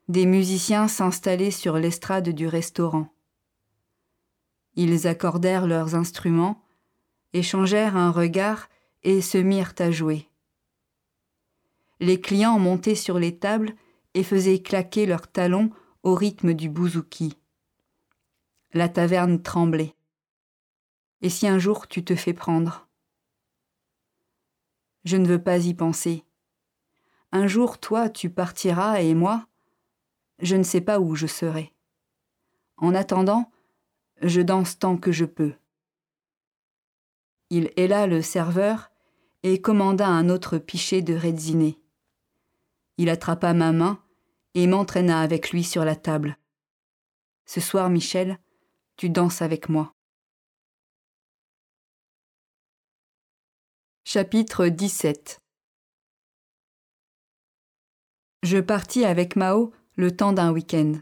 des 0.08 0.26
musiciens 0.26 0.88
s'installaient 0.88 1.52
sur 1.52 1.78
l'estrade 1.78 2.30
du 2.30 2.48
restaurant. 2.48 3.14
Ils 4.78 5.08
accordèrent 5.08 5.68
leurs 5.68 5.94
instruments, 5.94 6.64
échangèrent 7.34 7.98
un 7.98 8.12
regard 8.12 8.70
et 9.04 9.20
se 9.20 9.38
mirent 9.38 9.76
à 9.80 9.92
jouer. 9.92 10.30
Les 12.00 12.22
clients 12.22 12.60
montaient 12.60 12.96
sur 12.96 13.20
les 13.20 13.38
tables 13.38 13.76
et 14.14 14.24
faisaient 14.24 14.62
claquer 14.62 15.06
leurs 15.06 15.32
talons 15.32 15.72
au 16.04 16.16
rythme 16.16 16.54
du 16.54 16.70
bouzouki. 16.70 17.38
La 18.74 18.90
taverne 18.90 19.42
tremblait. 19.42 19.96
Et 21.22 21.30
si 21.30 21.48
un 21.48 21.60
jour 21.60 21.88
tu 21.88 22.04
te 22.04 22.16
fais 22.16 22.34
prendre? 22.34 22.88
Je 25.04 25.18
ne 25.18 25.28
veux 25.28 25.42
pas 25.42 25.58
y 25.58 25.74
penser. 25.74 26.24
Un 27.32 27.48
jour, 27.48 27.80
toi, 27.80 28.10
tu 28.10 28.30
partiras 28.30 29.02
et 29.02 29.14
moi, 29.14 29.48
je 30.40 30.56
ne 30.56 30.64
sais 30.64 30.82
pas 30.82 31.00
où 31.00 31.16
je 31.16 31.28
serai. 31.28 31.74
En 32.78 32.94
attendant, 32.94 33.52
je 34.22 34.42
danse 34.42 34.80
tant 34.80 34.98
que 34.98 35.12
je 35.12 35.26
peux. 35.26 35.54
Il 37.50 37.72
héla 37.78 38.08
le 38.08 38.22
serveur 38.22 38.92
et 39.44 39.62
commanda 39.62 40.08
un 40.08 40.30
autre 40.30 40.58
pichet 40.58 41.02
de 41.02 41.16
redziné. 41.16 41.80
Il 42.98 43.10
attrapa 43.10 43.54
ma 43.54 43.72
main 43.72 44.01
et 44.54 44.68
m'entraîna 44.68 45.22
avec 45.22 45.52
lui 45.52 45.64
sur 45.64 45.86
la 45.86 45.96
table. 45.96 46.38
Ce 47.46 47.60
soir, 47.60 47.90
Michel, 47.90 48.38
tu 48.98 49.10
danses 49.10 49.42
avec 49.42 49.70
moi. 49.70 49.94
Chapitre 54.04 54.68
17 54.68 55.42
Je 58.44 58.58
partis 58.58 59.06
avec 59.06 59.36
Mao 59.36 59.72
le 59.96 60.16
temps 60.16 60.34
d'un 60.34 60.52
week-end. 60.52 60.94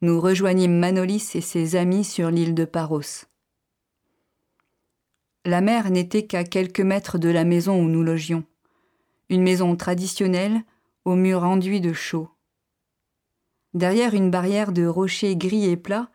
Nous 0.00 0.20
rejoignîmes 0.20 0.78
Manolis 0.78 1.30
et 1.34 1.40
ses 1.40 1.76
amis 1.76 2.04
sur 2.04 2.30
l'île 2.30 2.54
de 2.54 2.64
Paros. 2.64 3.26
La 5.44 5.60
mer 5.60 5.90
n'était 5.90 6.26
qu'à 6.26 6.44
quelques 6.44 6.80
mètres 6.80 7.18
de 7.18 7.28
la 7.28 7.44
maison 7.44 7.78
où 7.78 7.88
nous 7.88 8.02
logions. 8.02 8.44
une 9.28 9.42
maison 9.42 9.74
traditionnelle 9.76 10.62
aux 11.04 11.16
murs 11.16 11.44
enduits 11.44 11.80
de 11.80 11.92
chaux. 11.92 12.33
Derrière 13.74 14.14
une 14.14 14.30
barrière 14.30 14.72
de 14.72 14.86
rochers 14.86 15.36
gris 15.36 15.66
et 15.66 15.76
plats, 15.76 16.08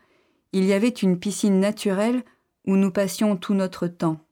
il 0.54 0.63
y 0.63 0.74
avait 0.74 0.88
une 0.88 1.19
piscine 1.19 1.60
naturelle 1.60 2.24
où 2.65 2.78
nous 2.78 2.91
passions 2.91 3.36
tout 3.36 3.54
notre 3.54 3.88
temps. 3.88 4.26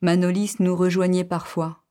Manolis 0.00 0.56
nous 0.58 0.76
rejoignait 0.76 1.24
parfois. 1.24 1.84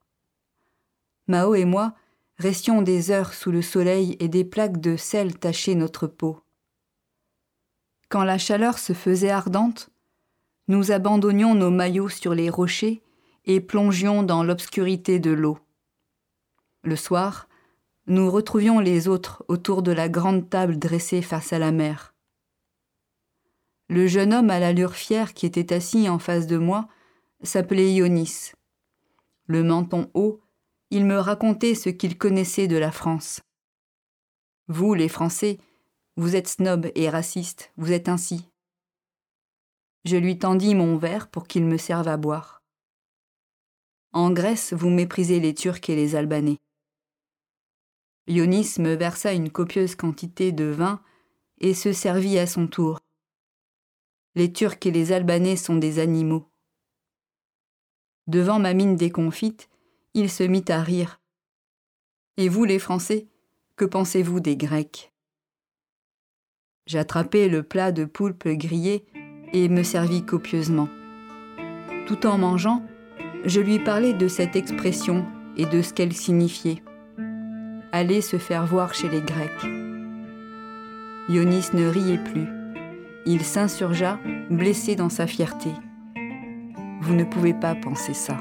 Mao 1.27 1.55
et 1.55 1.65
moi 1.65 1.95
restions 2.37 2.81
des 2.81 3.11
heures 3.11 3.33
sous 3.33 3.51
le 3.51 3.61
soleil 3.61 4.17
et 4.19 4.27
des 4.27 4.43
plaques 4.43 4.81
de 4.81 4.97
sel 4.97 5.39
tachaient 5.39 5.75
notre 5.75 6.07
peau. 6.07 6.41
Quand 8.09 8.23
la 8.23 8.37
chaleur 8.37 8.77
se 8.77 8.93
faisait 8.93 9.29
ardente, 9.29 9.89
nous 10.67 10.91
abandonnions 10.91 11.55
nos 11.55 11.71
maillots 11.71 12.09
sur 12.09 12.33
les 12.33 12.49
rochers 12.49 13.01
et 13.45 13.61
plongions 13.61 14.23
dans 14.23 14.43
l'obscurité 14.43 15.19
de 15.19 15.31
l'eau. 15.31 15.57
Le 16.83 16.95
soir, 16.95 17.47
nous 18.07 18.29
retrouvions 18.29 18.79
les 18.79 19.07
autres 19.07 19.45
autour 19.47 19.81
de 19.81 19.91
la 19.91 20.09
grande 20.09 20.49
table 20.49 20.77
dressée 20.77 21.21
face 21.21 21.53
à 21.53 21.59
la 21.59 21.71
mer. 21.71 22.13
Le 23.87 24.07
jeune 24.07 24.33
homme 24.33 24.49
à 24.49 24.59
l'allure 24.59 24.95
fière 24.95 25.33
qui 25.33 25.45
était 25.45 25.73
assis 25.73 26.09
en 26.09 26.19
face 26.19 26.47
de 26.47 26.57
moi 26.57 26.87
s'appelait 27.43 27.93
Ionis. 27.93 28.51
Le 29.45 29.63
menton 29.63 30.09
haut, 30.13 30.41
il 30.89 31.05
me 31.05 31.17
racontait 31.17 31.75
ce 31.75 31.89
qu'il 31.89 32.17
connaissait 32.17 32.67
de 32.67 32.77
la 32.77 32.91
France. 32.91 33.41
Vous, 34.67 34.93
les 34.93 35.09
Français, 35.09 35.57
vous 36.15 36.35
êtes 36.35 36.47
snobs 36.47 36.91
et 36.95 37.09
racistes, 37.09 37.71
vous 37.77 37.91
êtes 37.91 38.09
ainsi. 38.09 38.49
Je 40.05 40.17
lui 40.17 40.37
tendis 40.37 40.75
mon 40.75 40.97
verre 40.97 41.29
pour 41.29 41.47
qu'il 41.47 41.65
me 41.65 41.77
serve 41.77 42.07
à 42.07 42.17
boire. 42.17 42.61
En 44.11 44.31
Grèce, 44.31 44.73
vous 44.73 44.89
méprisez 44.89 45.39
les 45.39 45.53
Turcs 45.53 45.89
et 45.89 45.95
les 45.95 46.15
Albanais. 46.15 46.59
Ionis 48.27 48.75
me 48.79 48.95
versa 48.95 49.33
une 49.33 49.49
copieuse 49.49 49.95
quantité 49.95 50.51
de 50.51 50.65
vin 50.65 51.01
et 51.59 51.73
se 51.73 51.91
servit 51.91 52.39
à 52.39 52.47
son 52.47 52.67
tour. 52.67 52.99
Les 54.35 54.51
Turcs 54.51 54.85
et 54.85 54.91
les 54.91 55.11
Albanais 55.11 55.57
sont 55.57 55.75
des 55.75 55.99
animaux. 55.99 56.49
Devant 58.27 58.59
ma 58.59 58.73
mine 58.73 58.95
déconfite, 58.95 59.69
il 60.13 60.29
se 60.29 60.43
mit 60.43 60.65
à 60.69 60.81
rire. 60.81 61.21
Et 62.37 62.49
vous, 62.49 62.63
les 62.63 62.79
Français, 62.79 63.27
que 63.75 63.85
pensez-vous 63.85 64.39
des 64.39 64.55
Grecs? 64.55 65.11
J'attrapai 66.85 67.49
le 67.49 67.63
plat 67.63 67.91
de 67.91 68.05
poulpe 68.05 68.47
grillé 68.47 69.05
et 69.51 69.69
me 69.69 69.83
servis 69.83 70.25
copieusement. 70.25 70.89
Tout 72.07 72.25
en 72.25 72.37
mangeant, 72.37 72.85
je 73.45 73.59
lui 73.59 73.79
parlais 73.79 74.13
de 74.13 74.27
cette 74.27 74.55
expression 74.55 75.25
et 75.57 75.65
de 75.65 75.81
ce 75.81 75.93
qu'elle 75.93 76.13
signifiait. 76.13 76.81
Aller 77.95 78.21
se 78.21 78.37
faire 78.37 78.65
voir 78.65 78.95
chez 78.95 79.07
les 79.07 79.21
Grecs. 79.21 79.51
Ionis 81.29 81.67
ne 81.75 81.87
riait 81.87 82.17
plus. 82.17 82.47
Il 83.27 83.43
s'insurgea, 83.43 84.17
blessé 84.49 84.95
dans 84.95 85.09
sa 85.09 85.27
fierté. 85.27 85.69
Vous 87.01 87.13
ne 87.13 87.23
pouvez 87.23 87.53
pas 87.53 87.75
penser 87.75 88.15
ça. 88.15 88.39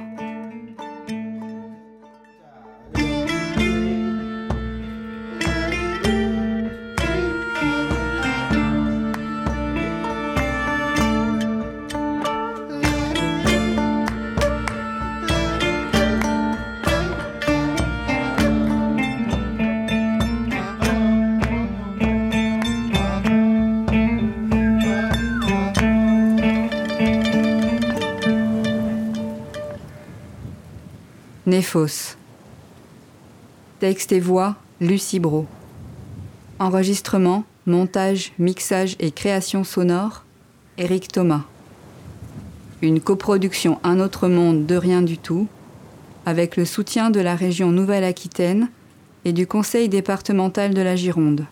Néphos. 31.53 32.17
Texte 33.79 34.13
et 34.13 34.21
voix, 34.21 34.57
Lucie 34.81 35.19
Bro. 35.19 35.47
Enregistrement, 36.59 37.45
montage, 37.67 38.33
mixage 38.39 38.97
et 39.01 39.11
création 39.11 39.63
sonore, 39.63 40.25
Éric 40.79 41.09
Thomas. 41.09 41.43
Une 42.81 43.03
coproduction 43.03 43.79
Un 43.85 44.01
autre 44.01 44.29
monde 44.29 44.65
de 44.65 44.77
rien 44.77 45.03
du 45.03 45.19
tout, 45.19 45.47
avec 46.25 46.57
le 46.57 46.65
soutien 46.65 47.11
de 47.11 47.21
la 47.21 47.37
région 47.37 47.71
Nouvelle-Aquitaine 47.71 48.71
et 49.27 49.35
du 49.35 49.47
Conseil 49.47 49.91
départemental 49.91 50.73
de 50.73 50.81
la 50.81 50.97
Gironde. 50.97 51.45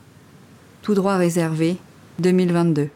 Tout 0.81 0.95
droit 0.95 1.17
réservé, 1.17 1.77
2022. 2.21 2.89